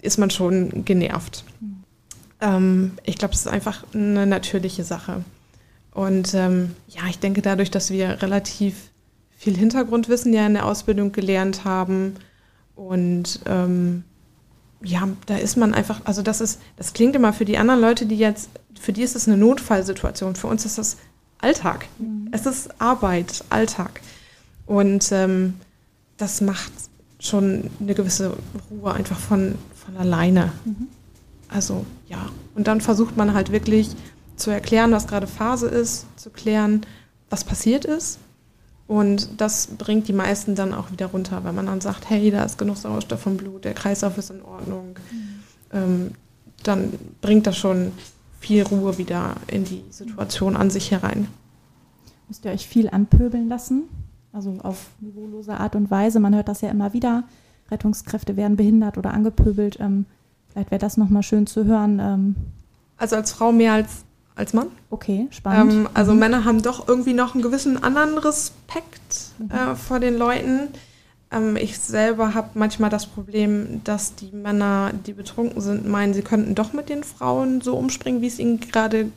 ist 0.00 0.18
man 0.18 0.30
schon 0.30 0.84
genervt. 0.84 1.44
Ähm, 2.40 2.92
ich 3.04 3.16
glaube, 3.16 3.34
es 3.34 3.40
ist 3.40 3.48
einfach 3.48 3.84
eine 3.92 4.26
natürliche 4.26 4.84
Sache. 4.84 5.22
Und 5.92 6.34
ähm, 6.34 6.74
ja, 6.88 7.02
ich 7.08 7.18
denke 7.18 7.42
dadurch, 7.42 7.70
dass 7.70 7.90
wir 7.90 8.22
relativ 8.22 8.90
viel 9.36 9.56
Hintergrundwissen 9.56 10.32
ja 10.32 10.46
in 10.46 10.54
der 10.54 10.66
Ausbildung 10.66 11.12
gelernt 11.12 11.64
haben 11.64 12.14
und 12.74 13.40
ähm, 13.46 14.04
ja, 14.86 15.08
da 15.26 15.36
ist 15.36 15.56
man 15.56 15.74
einfach, 15.74 16.00
also 16.04 16.22
das 16.22 16.40
ist, 16.40 16.60
das 16.76 16.92
klingt 16.92 17.16
immer 17.16 17.32
für 17.32 17.44
die 17.44 17.58
anderen 17.58 17.80
Leute, 17.80 18.06
die 18.06 18.16
jetzt, 18.16 18.50
für 18.78 18.92
die 18.92 19.02
ist 19.02 19.16
es 19.16 19.26
eine 19.26 19.36
Notfallsituation, 19.36 20.36
für 20.36 20.46
uns 20.46 20.64
ist 20.64 20.78
das 20.78 20.96
Alltag. 21.38 21.86
Es 22.32 22.46
ist 22.46 22.80
Arbeit, 22.80 23.44
Alltag. 23.50 24.00
Und 24.66 25.10
ähm, 25.12 25.54
das 26.16 26.40
macht 26.40 26.72
schon 27.18 27.70
eine 27.80 27.94
gewisse 27.94 28.36
Ruhe 28.70 28.92
einfach 28.92 29.18
von, 29.18 29.56
von 29.74 29.96
alleine. 29.96 30.52
Also 31.48 31.84
ja, 32.08 32.28
und 32.54 32.66
dann 32.66 32.80
versucht 32.80 33.16
man 33.16 33.34
halt 33.34 33.52
wirklich 33.52 33.90
zu 34.36 34.50
erklären, 34.50 34.92
was 34.92 35.06
gerade 35.06 35.26
Phase 35.26 35.68
ist, 35.68 36.06
zu 36.16 36.30
klären, 36.30 36.84
was 37.30 37.44
passiert 37.44 37.84
ist. 37.84 38.18
Und 38.88 39.40
das 39.40 39.66
bringt 39.66 40.06
die 40.06 40.12
meisten 40.12 40.54
dann 40.54 40.72
auch 40.72 40.92
wieder 40.92 41.06
runter, 41.06 41.42
wenn 41.44 41.54
man 41.54 41.66
dann 41.66 41.80
sagt, 41.80 42.08
hey, 42.08 42.30
da 42.30 42.44
ist 42.44 42.56
genug 42.56 42.76
Sauerstoff 42.76 43.26
im 43.26 43.36
Blut, 43.36 43.64
der 43.64 43.74
Kreislauf 43.74 44.16
ist 44.16 44.30
in 44.30 44.42
Ordnung. 44.42 44.96
Ähm, 45.72 46.12
dann 46.62 46.92
bringt 47.20 47.46
das 47.46 47.56
schon 47.56 47.92
viel 48.40 48.62
Ruhe 48.62 48.96
wieder 48.96 49.34
in 49.48 49.64
die 49.64 49.82
Situation 49.90 50.56
an 50.56 50.70
sich 50.70 50.92
herein. 50.92 51.26
Müsst 52.28 52.44
ihr 52.44 52.52
euch 52.52 52.68
viel 52.68 52.88
anpöbeln 52.88 53.48
lassen? 53.48 53.84
Also 54.32 54.56
auf 54.62 54.90
niveaulose 55.00 55.58
Art 55.58 55.74
und 55.74 55.90
Weise. 55.90 56.20
Man 56.20 56.34
hört 56.34 56.48
das 56.48 56.60
ja 56.60 56.70
immer 56.70 56.92
wieder. 56.92 57.24
Rettungskräfte 57.70 58.36
werden 58.36 58.56
behindert 58.56 58.98
oder 58.98 59.12
angepöbelt. 59.12 59.78
Ähm, 59.80 60.06
vielleicht 60.48 60.70
wäre 60.70 60.78
das 60.78 60.96
nochmal 60.96 61.24
schön 61.24 61.46
zu 61.48 61.64
hören. 61.64 61.98
Ähm, 62.00 62.36
Also 62.96 63.16
als 63.16 63.32
Frau 63.32 63.50
mehr 63.50 63.72
als 63.72 64.05
als 64.36 64.52
Mann. 64.52 64.68
okay, 64.90 65.26
spannend. 65.30 65.72
Ähm, 65.72 65.88
also 65.94 66.14
Männer 66.14 66.44
haben 66.44 66.62
doch 66.62 66.86
irgendwie 66.86 67.14
noch 67.14 67.34
einen 67.34 67.42
gewissen 67.42 67.82
anderen 67.82 68.18
Respekt 68.18 69.32
äh, 69.48 69.74
vor 69.74 69.98
den 69.98 70.16
Leuten. 70.16 70.68
Ähm, 71.32 71.56
ich 71.56 71.78
selber 71.78 72.34
habe 72.34 72.50
manchmal 72.54 72.90
das 72.90 73.06
Problem, 73.06 73.80
dass 73.82 74.14
die 74.14 74.30
Männer, 74.32 74.92
die 75.06 75.14
betrunken 75.14 75.60
sind, 75.60 75.88
meinen, 75.88 76.14
sie 76.14 76.22
könnten 76.22 76.54
doch 76.54 76.72
mit 76.72 76.88
den 76.88 77.02
Frauen 77.02 77.62
so 77.62 77.76
umspringen, 77.76 78.20
wie 78.20 78.28
es 78.28 78.38
ihnen 78.38 78.60
gerade 78.60 79.10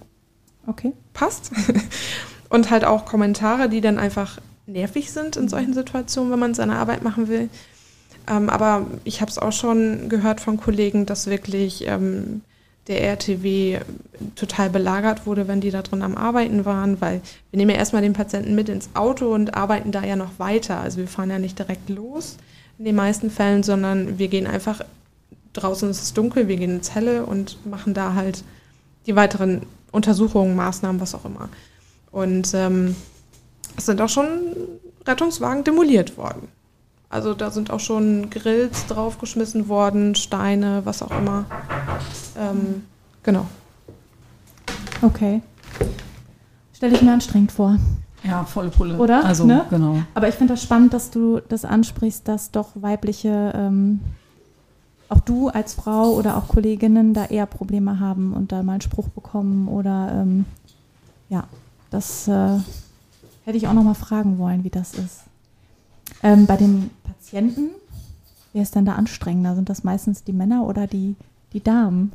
okay. 0.65 0.93
passt. 1.13 1.51
Und 2.49 2.71
halt 2.71 2.83
auch 2.83 3.05
Kommentare, 3.05 3.69
die 3.69 3.81
dann 3.81 3.99
einfach 3.99 4.39
nervig 4.65 5.11
sind 5.11 5.35
in 5.35 5.49
solchen 5.49 5.73
Situationen, 5.73 6.31
wenn 6.31 6.39
man 6.39 6.53
seine 6.55 6.77
Arbeit 6.77 7.03
machen 7.03 7.27
will. 7.27 7.49
Ähm, 8.27 8.49
aber 8.49 8.87
ich 9.03 9.21
habe 9.21 9.29
es 9.29 9.37
auch 9.37 9.51
schon 9.51 10.09
gehört 10.09 10.39
von 10.39 10.57
Kollegen, 10.57 11.05
dass 11.05 11.27
wirklich 11.27 11.85
ähm, 11.87 12.41
der 12.89 13.03
RTW 13.03 13.79
total 14.35 14.71
belagert 14.71 15.27
wurde, 15.27 15.47
wenn 15.47 15.61
die 15.61 15.69
da 15.69 15.83
drin 15.83 16.01
am 16.01 16.17
Arbeiten 16.17 16.65
waren, 16.65 16.99
weil 16.99 17.21
wir 17.51 17.57
nehmen 17.57 17.71
ja 17.71 17.77
erstmal 17.77 18.01
den 18.01 18.13
Patienten 18.13 18.55
mit 18.55 18.67
ins 18.67 18.89
Auto 18.95 19.33
und 19.33 19.53
arbeiten 19.55 19.91
da 19.91 20.03
ja 20.03 20.15
noch 20.15 20.39
weiter. 20.39 20.79
Also 20.79 20.97
wir 20.97 21.07
fahren 21.07 21.29
ja 21.29 21.37
nicht 21.37 21.57
direkt 21.57 21.87
los 21.89 22.37
in 22.79 22.85
den 22.85 22.95
meisten 22.95 23.29
Fällen, 23.29 23.61
sondern 23.61 24.17
wir 24.17 24.27
gehen 24.27 24.47
einfach, 24.47 24.81
draußen 25.53 25.89
ist 25.89 26.01
es 26.01 26.13
dunkel, 26.13 26.47
wir 26.47 26.57
gehen 26.57 26.77
ins 26.77 26.95
Helle 26.95 27.25
und 27.25 27.63
machen 27.65 27.93
da 27.93 28.15
halt 28.15 28.43
die 29.05 29.15
weiteren 29.15 29.61
Untersuchungen, 29.91 30.55
Maßnahmen, 30.55 30.99
was 30.99 31.13
auch 31.13 31.25
immer. 31.25 31.49
Und 32.11 32.53
ähm, 32.55 32.95
es 33.77 33.85
sind 33.85 34.01
auch 34.01 34.09
schon 34.09 34.55
Rettungswagen 35.05 35.63
demoliert 35.63 36.17
worden. 36.17 36.47
Also 37.09 37.33
da 37.33 37.49
sind 37.49 37.71
auch 37.71 37.79
schon 37.79 38.29
Grills 38.29 38.85
draufgeschmissen 38.87 39.67
worden, 39.67 40.15
Steine, 40.15 40.81
was 40.85 41.01
auch 41.01 41.11
immer. 41.11 41.45
Ähm, 42.39 42.83
genau. 43.23 43.45
Okay. 45.01 45.41
Stelle 46.73 46.95
ich 46.95 47.01
mir 47.01 47.13
anstrengend 47.13 47.51
vor. 47.51 47.77
Ja, 48.23 48.43
volle 48.43 48.69
Pulle. 48.69 48.97
Oder? 48.97 49.23
Also, 49.25 49.45
Ne? 49.45 49.65
genau. 49.69 50.01
Aber 50.13 50.27
ich 50.27 50.35
finde 50.35 50.53
das 50.53 50.63
spannend, 50.63 50.93
dass 50.93 51.09
du 51.11 51.39
das 51.47 51.63
ansprichst, 51.65 52.27
dass 52.27 52.51
doch 52.51 52.69
weibliche, 52.75 53.53
ähm, 53.55 53.99
auch 55.07 55.19
du 55.21 55.47
als 55.49 55.73
Frau 55.73 56.11
oder 56.11 56.37
auch 56.37 56.47
Kolleginnen 56.49 57.13
da 57.13 57.25
eher 57.25 57.45
Probleme 57.45 57.99
haben 57.99 58.33
und 58.33 58.51
da 58.51 58.61
mal 58.63 58.73
einen 58.73 58.81
Spruch 58.81 59.07
bekommen 59.09 59.67
oder 59.67 60.11
ähm, 60.21 60.45
ja, 61.29 61.45
das 61.89 62.27
äh, 62.27 62.57
hätte 63.45 63.57
ich 63.57 63.67
auch 63.67 63.73
noch 63.73 63.83
mal 63.83 63.93
fragen 63.95 64.37
wollen, 64.37 64.63
wie 64.63 64.69
das 64.69 64.93
ist. 64.93 65.21
Ähm, 66.21 66.45
bei 66.45 66.57
den 66.57 66.89
Patienten, 67.03 67.69
wer 68.53 68.61
ist 68.61 68.75
denn 68.75 68.85
da 68.85 68.93
anstrengender? 68.95 69.55
Sind 69.55 69.69
das 69.69 69.83
meistens 69.83 70.23
die 70.23 70.33
Männer 70.33 70.65
oder 70.65 70.85
die, 70.87 71.15
die 71.53 71.63
Damen? 71.63 72.11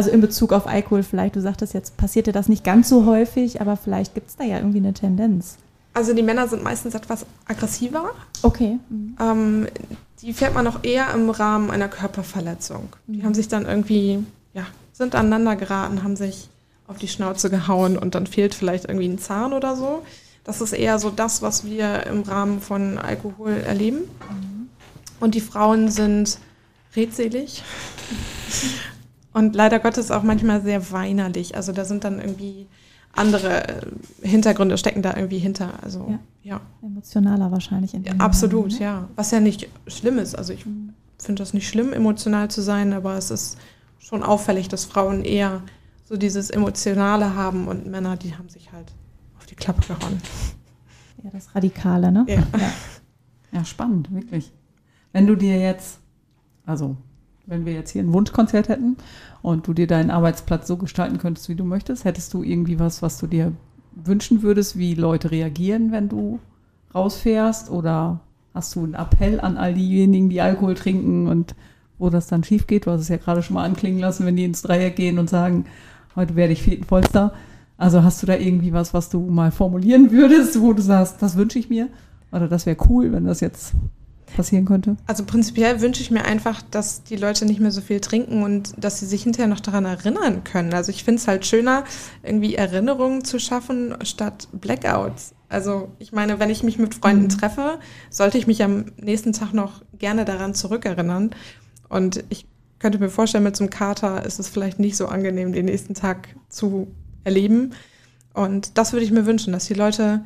Also 0.00 0.12
in 0.12 0.22
Bezug 0.22 0.54
auf 0.54 0.66
Alkohol 0.66 1.02
vielleicht, 1.02 1.36
du 1.36 1.42
sagtest 1.42 1.74
jetzt, 1.74 1.98
passiert 1.98 2.26
dir 2.26 2.32
das 2.32 2.48
nicht 2.48 2.64
ganz 2.64 2.88
so 2.88 3.04
häufig, 3.04 3.60
aber 3.60 3.76
vielleicht 3.76 4.14
gibt 4.14 4.30
es 4.30 4.36
da 4.36 4.44
ja 4.44 4.56
irgendwie 4.56 4.78
eine 4.78 4.94
Tendenz. 4.94 5.58
Also 5.92 6.14
die 6.14 6.22
Männer 6.22 6.48
sind 6.48 6.62
meistens 6.62 6.94
etwas 6.94 7.26
aggressiver. 7.46 8.12
Okay. 8.40 8.78
Mhm. 8.88 9.16
Ähm, 9.20 9.66
die 10.22 10.32
fährt 10.32 10.54
man 10.54 10.66
auch 10.66 10.84
eher 10.84 11.12
im 11.12 11.28
Rahmen 11.28 11.70
einer 11.70 11.88
Körperverletzung. 11.88 12.88
Die 13.08 13.22
haben 13.22 13.34
sich 13.34 13.48
dann 13.48 13.66
irgendwie, 13.66 14.24
ja, 14.54 14.64
sind 14.94 15.14
aneinander 15.14 15.54
geraten, 15.54 16.02
haben 16.02 16.16
sich 16.16 16.48
auf 16.86 16.96
die 16.96 17.08
Schnauze 17.08 17.50
gehauen 17.50 17.98
und 17.98 18.14
dann 18.14 18.26
fehlt 18.26 18.54
vielleicht 18.54 18.86
irgendwie 18.86 19.06
ein 19.10 19.18
Zahn 19.18 19.52
oder 19.52 19.76
so. 19.76 20.02
Das 20.44 20.62
ist 20.62 20.72
eher 20.72 20.98
so 20.98 21.10
das, 21.10 21.42
was 21.42 21.66
wir 21.66 22.06
im 22.06 22.22
Rahmen 22.22 22.62
von 22.62 22.96
Alkohol 22.96 23.52
erleben. 23.66 24.04
Und 25.20 25.34
die 25.34 25.42
Frauen 25.42 25.90
sind 25.90 26.38
redselig 26.96 27.62
und 29.32 29.54
leider 29.54 29.78
Gottes 29.78 30.10
auch 30.10 30.22
manchmal 30.22 30.62
sehr 30.62 30.90
weinerlich. 30.92 31.56
Also 31.56 31.72
da 31.72 31.84
sind 31.84 32.04
dann 32.04 32.18
irgendwie 32.18 32.66
andere 33.12 33.68
äh, 33.68 33.80
Hintergründe 34.22 34.78
stecken 34.78 35.02
da 35.02 35.16
irgendwie 35.16 35.38
hinter. 35.38 35.82
Also 35.82 36.06
Ja. 36.08 36.18
ja. 36.42 36.60
Emotionaler 36.82 37.50
wahrscheinlich. 37.50 37.94
In 37.94 38.04
Ja, 38.04 38.12
absolut, 38.18 38.64
Moment, 38.64 38.80
ne? 38.80 38.86
ja. 38.86 39.08
Was 39.16 39.30
ja 39.30 39.40
nicht 39.40 39.68
schlimm 39.86 40.18
ist. 40.18 40.36
Also 40.36 40.52
ich 40.52 40.64
finde 41.18 41.42
das 41.42 41.54
nicht 41.54 41.68
schlimm, 41.68 41.92
emotional 41.92 42.50
zu 42.50 42.62
sein, 42.62 42.92
aber 42.92 43.16
es 43.16 43.30
ist 43.30 43.58
schon 43.98 44.22
auffällig, 44.22 44.68
dass 44.68 44.84
Frauen 44.84 45.24
eher 45.24 45.62
so 46.04 46.16
dieses 46.16 46.50
Emotionale 46.50 47.34
haben 47.34 47.68
und 47.68 47.86
Männer, 47.86 48.16
die 48.16 48.34
haben 48.36 48.48
sich 48.48 48.72
halt 48.72 48.92
auf 49.38 49.46
die 49.46 49.54
Klappe 49.54 49.82
gehauen. 49.86 50.20
Ja, 51.22 51.30
das 51.32 51.54
Radikale, 51.54 52.10
ne? 52.10 52.24
Ja. 52.28 52.36
Ja. 52.58 52.72
ja, 53.52 53.64
spannend, 53.64 54.12
wirklich. 54.12 54.52
Wenn 55.12 55.26
du 55.26 55.34
dir 55.36 55.58
jetzt, 55.60 55.98
also 56.64 56.96
wenn 57.50 57.66
wir 57.66 57.72
jetzt 57.72 57.90
hier 57.90 58.02
ein 58.02 58.12
Wunschkonzert 58.12 58.68
hätten 58.68 58.96
und 59.42 59.66
du 59.66 59.74
dir 59.74 59.88
deinen 59.88 60.12
Arbeitsplatz 60.12 60.68
so 60.68 60.76
gestalten 60.76 61.18
könntest, 61.18 61.48
wie 61.48 61.56
du 61.56 61.64
möchtest, 61.64 62.04
hättest 62.04 62.32
du 62.32 62.44
irgendwie 62.44 62.78
was, 62.78 63.02
was 63.02 63.18
du 63.18 63.26
dir 63.26 63.52
wünschen 63.92 64.42
würdest, 64.42 64.78
wie 64.78 64.94
Leute 64.94 65.32
reagieren, 65.32 65.90
wenn 65.90 66.08
du 66.08 66.38
rausfährst? 66.94 67.68
Oder 67.68 68.20
hast 68.54 68.76
du 68.76 68.84
einen 68.84 68.94
Appell 68.94 69.40
an 69.40 69.56
all 69.56 69.74
diejenigen, 69.74 70.30
die 70.30 70.40
Alkohol 70.40 70.74
trinken 70.74 71.26
und 71.26 71.56
wo 71.98 72.08
das 72.08 72.28
dann 72.28 72.44
schief 72.44 72.68
geht? 72.68 72.86
Du 72.86 72.92
hast 72.92 73.00
es 73.00 73.08
ja 73.08 73.16
gerade 73.16 73.42
schon 73.42 73.54
mal 73.54 73.64
anklingen 73.64 73.98
lassen, 73.98 74.24
wenn 74.26 74.36
die 74.36 74.44
ins 74.44 74.62
Dreieck 74.62 74.94
gehen 74.94 75.18
und 75.18 75.28
sagen, 75.28 75.64
heute 76.14 76.36
werde 76.36 76.52
ich 76.52 76.80
Vollstar. 76.86 77.32
Also 77.76 78.04
hast 78.04 78.22
du 78.22 78.28
da 78.28 78.36
irgendwie 78.36 78.72
was, 78.72 78.94
was 78.94 79.08
du 79.08 79.18
mal 79.26 79.50
formulieren 79.50 80.12
würdest, 80.12 80.60
wo 80.60 80.72
du 80.72 80.82
sagst, 80.82 81.20
das 81.20 81.36
wünsche 81.36 81.58
ich 81.58 81.68
mir? 81.68 81.88
Oder 82.30 82.46
das 82.46 82.64
wäre 82.64 82.76
cool, 82.88 83.10
wenn 83.10 83.24
das 83.24 83.40
jetzt 83.40 83.74
passieren 84.34 84.64
könnte? 84.64 84.96
Also 85.06 85.24
prinzipiell 85.24 85.80
wünsche 85.80 86.02
ich 86.02 86.10
mir 86.10 86.24
einfach, 86.24 86.62
dass 86.70 87.02
die 87.02 87.16
Leute 87.16 87.44
nicht 87.46 87.60
mehr 87.60 87.70
so 87.70 87.80
viel 87.80 88.00
trinken 88.00 88.42
und 88.42 88.72
dass 88.76 89.00
sie 89.00 89.06
sich 89.06 89.22
hinterher 89.22 89.48
noch 89.48 89.60
daran 89.60 89.84
erinnern 89.84 90.44
können. 90.44 90.72
Also 90.74 90.90
ich 90.90 91.04
finde 91.04 91.20
es 91.20 91.28
halt 91.28 91.46
schöner, 91.46 91.84
irgendwie 92.22 92.54
Erinnerungen 92.54 93.24
zu 93.24 93.38
schaffen 93.38 93.94
statt 94.04 94.48
Blackouts. 94.52 95.34
Also 95.48 95.90
ich 95.98 96.12
meine, 96.12 96.38
wenn 96.38 96.50
ich 96.50 96.62
mich 96.62 96.78
mit 96.78 96.94
Freunden 96.94 97.24
Mhm. 97.24 97.28
treffe, 97.30 97.78
sollte 98.08 98.38
ich 98.38 98.46
mich 98.46 98.62
am 98.62 98.86
nächsten 98.96 99.32
Tag 99.32 99.52
noch 99.52 99.82
gerne 99.98 100.24
daran 100.24 100.54
zurückerinnern. 100.54 101.30
Und 101.88 102.22
ich 102.28 102.46
könnte 102.78 102.98
mir 102.98 103.10
vorstellen, 103.10 103.44
mit 103.44 103.56
so 103.56 103.64
einem 103.64 103.70
Kater 103.70 104.24
ist 104.24 104.38
es 104.38 104.48
vielleicht 104.48 104.78
nicht 104.78 104.96
so 104.96 105.06
angenehm, 105.06 105.52
den 105.52 105.66
nächsten 105.66 105.94
Tag 105.94 106.28
zu 106.48 106.88
erleben. 107.24 107.72
Und 108.32 108.78
das 108.78 108.92
würde 108.92 109.04
ich 109.04 109.10
mir 109.10 109.26
wünschen, 109.26 109.52
dass 109.52 109.66
die 109.66 109.74
Leute 109.74 110.24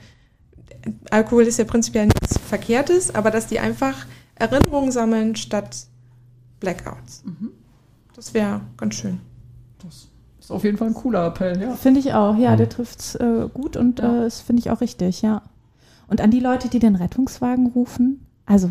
Alkohol 1.11 1.44
ist 1.44 1.59
ja 1.59 1.64
prinzipiell 1.64 2.07
nichts 2.07 2.38
Verkehrtes, 2.38 3.14
aber 3.14 3.31
dass 3.31 3.46
die 3.46 3.59
einfach 3.61 4.07
Erinnerungen 4.35 4.90
sammeln 4.92 5.37
statt 5.37 5.87
Blackouts. 6.61 7.22
Mhm. 7.24 7.50
Das 8.14 8.35
wäre 8.35 8.61
ganz 8.77 8.94
schön. 8.94 9.20
Das 9.85 10.09
ist 10.40 10.50
auf 10.50 10.64
jeden 10.64 10.77
Fall 10.77 10.88
ein 10.88 10.94
cooler 10.94 11.27
Appell, 11.27 11.61
ja. 11.61 11.74
Finde 11.74 12.00
ich 12.00 12.12
auch, 12.14 12.37
ja, 12.37 12.53
Mhm. 12.53 12.57
der 12.59 12.68
trifft 12.68 13.00
es 13.00 13.14
äh, 13.16 13.48
gut 13.53 13.77
und 13.77 13.98
Ja. 14.00 14.20
äh, 14.20 14.24
das 14.24 14.40
finde 14.40 14.61
ich 14.61 14.70
auch 14.70 14.81
richtig, 14.81 15.22
ja. 15.22 15.42
Und 16.07 16.20
an 16.20 16.31
die 16.31 16.40
Leute, 16.40 16.68
die 16.68 16.79
den 16.79 16.96
Rettungswagen 16.96 17.68
rufen, 17.68 18.27
also 18.46 18.70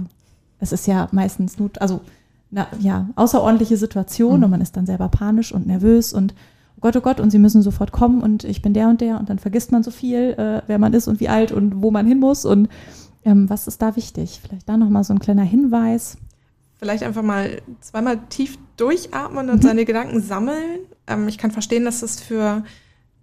es 0.59 0.71
ist 0.71 0.85
ja 0.87 1.07
meistens 1.11 1.57
Not, 1.57 1.81
also 1.81 2.01
na, 2.51 2.67
ja, 2.79 3.09
außerordentliche 3.15 3.77
Situation 3.77 4.37
Mhm. 4.37 4.43
und 4.43 4.51
man 4.51 4.61
ist 4.61 4.77
dann 4.77 4.85
selber 4.85 5.09
panisch 5.09 5.51
und 5.51 5.65
nervös 5.65 6.13
und 6.13 6.33
Gott, 6.83 6.97
oh 6.97 7.01
Gott, 7.01 7.21
und 7.21 7.31
sie 7.31 7.39
müssen 7.39 7.61
sofort 7.61 7.93
kommen 7.93 8.21
und 8.21 8.43
ich 8.43 8.61
bin 8.61 8.73
der 8.73 8.89
und 8.89 8.99
der 8.99 9.17
und 9.17 9.29
dann 9.29 9.39
vergisst 9.39 9.71
man 9.71 9.83
so 9.83 9.89
viel, 9.89 10.35
äh, 10.37 10.61
wer 10.67 10.77
man 10.79 10.91
ist 10.93 11.07
und 11.07 11.21
wie 11.21 11.29
alt 11.29 11.53
und 11.53 11.81
wo 11.81 11.91
man 11.91 12.05
hin 12.05 12.19
muss 12.19 12.43
und 12.45 12.67
ähm, 13.23 13.49
was 13.49 13.67
ist 13.67 13.81
da 13.81 13.95
wichtig? 13.95 14.41
Vielleicht 14.45 14.67
da 14.67 14.75
nochmal 14.75 15.05
so 15.05 15.13
ein 15.13 15.19
kleiner 15.19 15.43
Hinweis. 15.43 16.17
Vielleicht 16.77 17.03
einfach 17.03 17.21
mal 17.23 17.61
zweimal 17.79 18.19
tief 18.27 18.57
durchatmen 18.75 19.49
und 19.49 19.63
Mhm. 19.63 19.67
seine 19.67 19.85
Gedanken 19.85 20.21
sammeln. 20.21 20.79
Ähm, 21.07 21.29
ich 21.29 21.37
kann 21.37 21.51
verstehen, 21.51 21.85
dass 21.85 22.01
das 22.01 22.19
für 22.19 22.63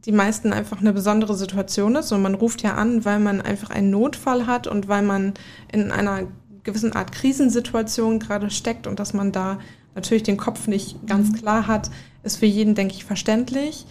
die 0.06 0.12
meisten 0.12 0.54
einfach 0.54 0.80
eine 0.80 0.94
besondere 0.94 1.34
Situation 1.36 1.96
ist 1.96 2.10
und 2.12 2.22
man 2.22 2.34
ruft 2.34 2.62
ja 2.62 2.76
an, 2.76 3.04
weil 3.04 3.20
man 3.20 3.42
einfach 3.42 3.68
einen 3.68 3.90
Notfall 3.90 4.46
hat 4.46 4.66
und 4.68 4.88
weil 4.88 5.02
man 5.02 5.34
in 5.70 5.92
einer 5.92 6.20
gewissen 6.64 6.94
Art 6.94 7.12
Krisensituation 7.12 8.18
gerade 8.20 8.48
steckt 8.50 8.86
und 8.86 8.98
dass 8.98 9.12
man 9.12 9.32
da 9.32 9.58
natürlich 9.94 10.22
den 10.22 10.38
Kopf 10.38 10.66
nicht 10.66 11.06
ganz 11.06 11.34
klar 11.34 11.66
hat, 11.66 11.90
ist 12.22 12.36
für 12.36 12.46
jeden, 12.46 12.74
denke 12.74 12.94
ich, 12.94 13.04
verständlich. 13.04 13.86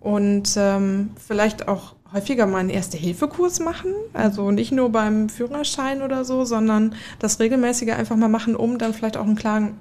Und 0.00 0.54
ähm, 0.56 1.10
vielleicht 1.16 1.68
auch 1.68 1.94
häufiger 2.12 2.46
mal 2.46 2.58
einen 2.58 2.70
Erste-Hilfe-Kurs 2.70 3.60
machen. 3.60 3.92
Also 4.12 4.50
nicht 4.50 4.72
nur 4.72 4.90
beim 4.90 5.28
Führerschein 5.28 6.02
oder 6.02 6.24
so, 6.24 6.44
sondern 6.44 6.94
das 7.18 7.40
regelmäßige 7.40 7.90
einfach 7.90 8.16
mal 8.16 8.28
machen, 8.28 8.56
um 8.56 8.78
dann 8.78 8.94
vielleicht 8.94 9.16
auch 9.16 9.24
einen 9.24 9.36
klaren 9.36 9.78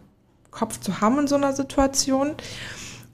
Kopf 0.52 0.80
zu 0.80 1.02
haben 1.02 1.20
in 1.20 1.28
so 1.28 1.36
einer 1.36 1.54
Situation. 1.54 2.32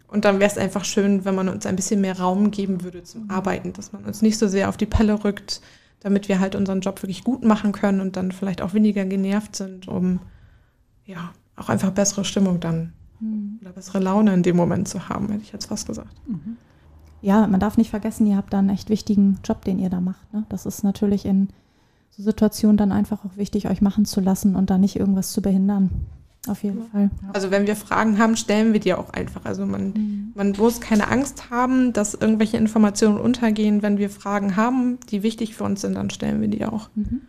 Und 0.07 0.25
dann 0.25 0.39
wäre 0.39 0.49
es 0.49 0.57
einfach 0.57 0.85
schön, 0.85 1.25
wenn 1.25 1.35
man 1.35 1.49
uns 1.49 1.65
ein 1.65 1.75
bisschen 1.75 2.01
mehr 2.01 2.19
Raum 2.19 2.51
geben 2.51 2.83
würde 2.83 3.03
zum 3.03 3.29
Arbeiten, 3.29 3.73
dass 3.73 3.91
man 3.91 4.05
uns 4.05 4.21
nicht 4.21 4.37
so 4.37 4.47
sehr 4.47 4.69
auf 4.69 4.77
die 4.77 4.85
Pelle 4.85 5.23
rückt, 5.23 5.61
damit 5.99 6.29
wir 6.29 6.39
halt 6.39 6.55
unseren 6.55 6.81
Job 6.81 7.01
wirklich 7.01 7.23
gut 7.23 7.43
machen 7.43 7.71
können 7.71 7.99
und 7.99 8.15
dann 8.15 8.31
vielleicht 8.31 8.61
auch 8.61 8.73
weniger 8.73 9.05
genervt 9.05 9.55
sind, 9.55 9.87
um 9.87 10.19
ja 11.05 11.33
auch 11.55 11.69
einfach 11.69 11.91
bessere 11.91 12.23
Stimmung 12.23 12.59
dann 12.59 12.93
oder 13.61 13.71
bessere 13.71 13.99
Laune 13.99 14.33
in 14.33 14.43
dem 14.43 14.55
Moment 14.55 14.87
zu 14.87 15.09
haben, 15.09 15.29
hätte 15.29 15.43
ich 15.43 15.51
jetzt 15.51 15.65
fast 15.65 15.87
gesagt. 15.87 16.15
Mhm. 16.27 16.57
ja, 17.21 17.47
man 17.47 17.59
darf 17.59 17.77
nicht 17.77 17.89
vergessen, 17.89 18.27
ihr 18.27 18.37
habt 18.37 18.53
da 18.53 18.59
einen 18.59 18.69
echt 18.69 18.89
wichtigen 18.89 19.39
Job, 19.43 19.65
den 19.65 19.79
ihr 19.79 19.89
da 19.89 20.01
macht. 20.01 20.31
Ne? 20.33 20.45
Das 20.49 20.65
ist 20.65 20.83
natürlich 20.83 21.25
in 21.25 21.49
so 22.11 22.23
Situationen 22.23 22.77
dann 22.77 22.91
einfach 22.91 23.25
auch 23.25 23.37
wichtig, 23.37 23.67
euch 23.67 23.81
machen 23.81 24.05
zu 24.05 24.21
lassen 24.21 24.55
und 24.55 24.69
da 24.69 24.77
nicht 24.77 24.95
irgendwas 24.95 25.31
zu 25.31 25.41
behindern. 25.41 25.89
Auf 26.47 26.63
jeden 26.63 26.87
Fall. 26.87 27.09
Also 27.33 27.51
wenn 27.51 27.67
wir 27.67 27.75
Fragen 27.75 28.19
haben, 28.19 28.37
stellen 28.37 28.71
wir 28.73 28.79
die 28.79 28.93
auch 28.93 29.09
einfach. 29.09 29.43
Also 29.43 29.65
man, 29.65 30.31
man 30.33 30.53
muss 30.53 30.79
keine 30.79 31.09
Angst 31.09 31.49
haben, 31.49 31.93
dass 31.93 32.13
irgendwelche 32.13 32.57
Informationen 32.57 33.19
untergehen. 33.19 33.81
Wenn 33.81 33.97
wir 33.97 34.09
Fragen 34.09 34.55
haben, 34.55 34.99
die 35.11 35.23
wichtig 35.23 35.55
für 35.55 35.65
uns 35.65 35.81
sind, 35.81 35.95
dann 35.95 36.09
stellen 36.09 36.39
wir 36.39 36.47
die 36.47 36.65
auch. 36.65 36.89
Mhm. 36.95 37.21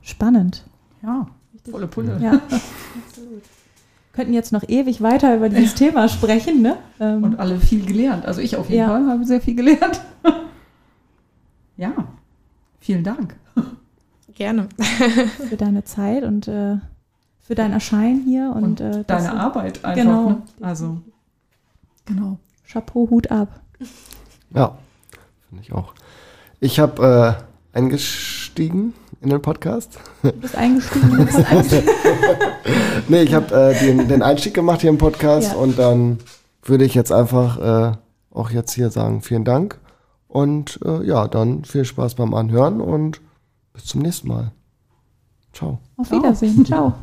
Spannend. 0.00 0.64
Ja, 1.02 1.28
volle 1.70 1.86
Pulle. 1.86 2.18
Ja, 2.20 2.32
absolut. 3.06 3.42
Könnten 4.12 4.34
jetzt 4.34 4.52
noch 4.52 4.62
ewig 4.68 5.00
weiter 5.00 5.34
über 5.36 5.48
dieses 5.48 5.74
Thema 5.76 6.08
sprechen, 6.08 6.60
ne? 6.62 6.76
Ähm, 7.00 7.24
Und 7.24 7.38
alle 7.40 7.58
viel 7.58 7.84
gelernt. 7.86 8.26
Also 8.26 8.40
ich 8.40 8.56
auf 8.56 8.68
jeden 8.68 8.80
Ja. 8.80 8.88
Fall 8.88 9.06
habe 9.06 9.24
sehr 9.24 9.40
viel 9.40 9.54
gelernt. 9.56 10.00
ja, 11.76 11.92
vielen 12.80 13.04
Dank. 13.04 13.36
Gerne. 14.34 14.68
für 15.48 15.56
deine 15.56 15.84
Zeit 15.84 16.24
und 16.24 16.48
äh, 16.48 16.76
für 17.40 17.54
dein 17.54 17.72
Erscheinen 17.72 18.24
hier 18.24 18.52
und, 18.54 18.62
Und 18.64 18.80
äh, 18.80 19.04
Deine 19.04 19.28
du- 19.28 19.34
Arbeit 19.36 19.84
einfach. 19.84 19.94
Genau. 20.02 20.28
Ne? 20.30 20.42
Also, 20.60 20.98
genau. 22.06 22.38
Chapeau, 22.70 23.08
Hut 23.10 23.30
ab. 23.30 23.60
Ja, 24.54 24.76
finde 25.48 25.62
ich 25.64 25.72
auch. 25.72 25.92
Ich 26.60 26.78
habe 26.80 27.36
äh, 27.74 27.78
eingestiegen 27.78 28.94
in 29.22 29.30
den 29.30 29.40
Podcast. 29.42 29.98
Du 30.22 30.32
bist 30.32 30.56
eingestiegen. 30.56 31.10
in 31.12 31.16
den 31.18 31.26
Podcast. 31.28 31.74
nee, 33.08 33.22
ich 33.22 33.34
habe 33.34 33.54
äh, 33.54 33.78
den, 33.78 34.08
den 34.08 34.22
Einstieg 34.22 34.54
gemacht 34.54 34.80
hier 34.80 34.90
im 34.90 34.98
Podcast 34.98 35.52
Ja. 35.52 35.58
und 35.58 35.78
dann 35.78 36.18
würde 36.64 36.84
ich 36.84 36.94
jetzt 36.94 37.12
einfach 37.12 37.58
äh, 37.92 37.96
auch 38.30 38.50
jetzt 38.50 38.72
hier 38.72 38.90
sagen, 38.90 39.22
vielen 39.22 39.44
Dank. 39.44 39.78
Und 40.28 40.80
äh, 40.84 41.04
ja, 41.06 41.28
dann 41.28 41.64
viel 41.64 41.84
Spaß 41.84 42.14
beim 42.14 42.34
Anhören 42.34 42.80
und 42.80 43.20
bis 43.74 43.84
zum 43.86 44.00
nächsten 44.02 44.28
Mal. 44.28 44.50
Ciao. 45.52 45.78
Auf 45.96 46.10
Wiedersehen. 46.10 46.64
Ciao. 46.64 46.94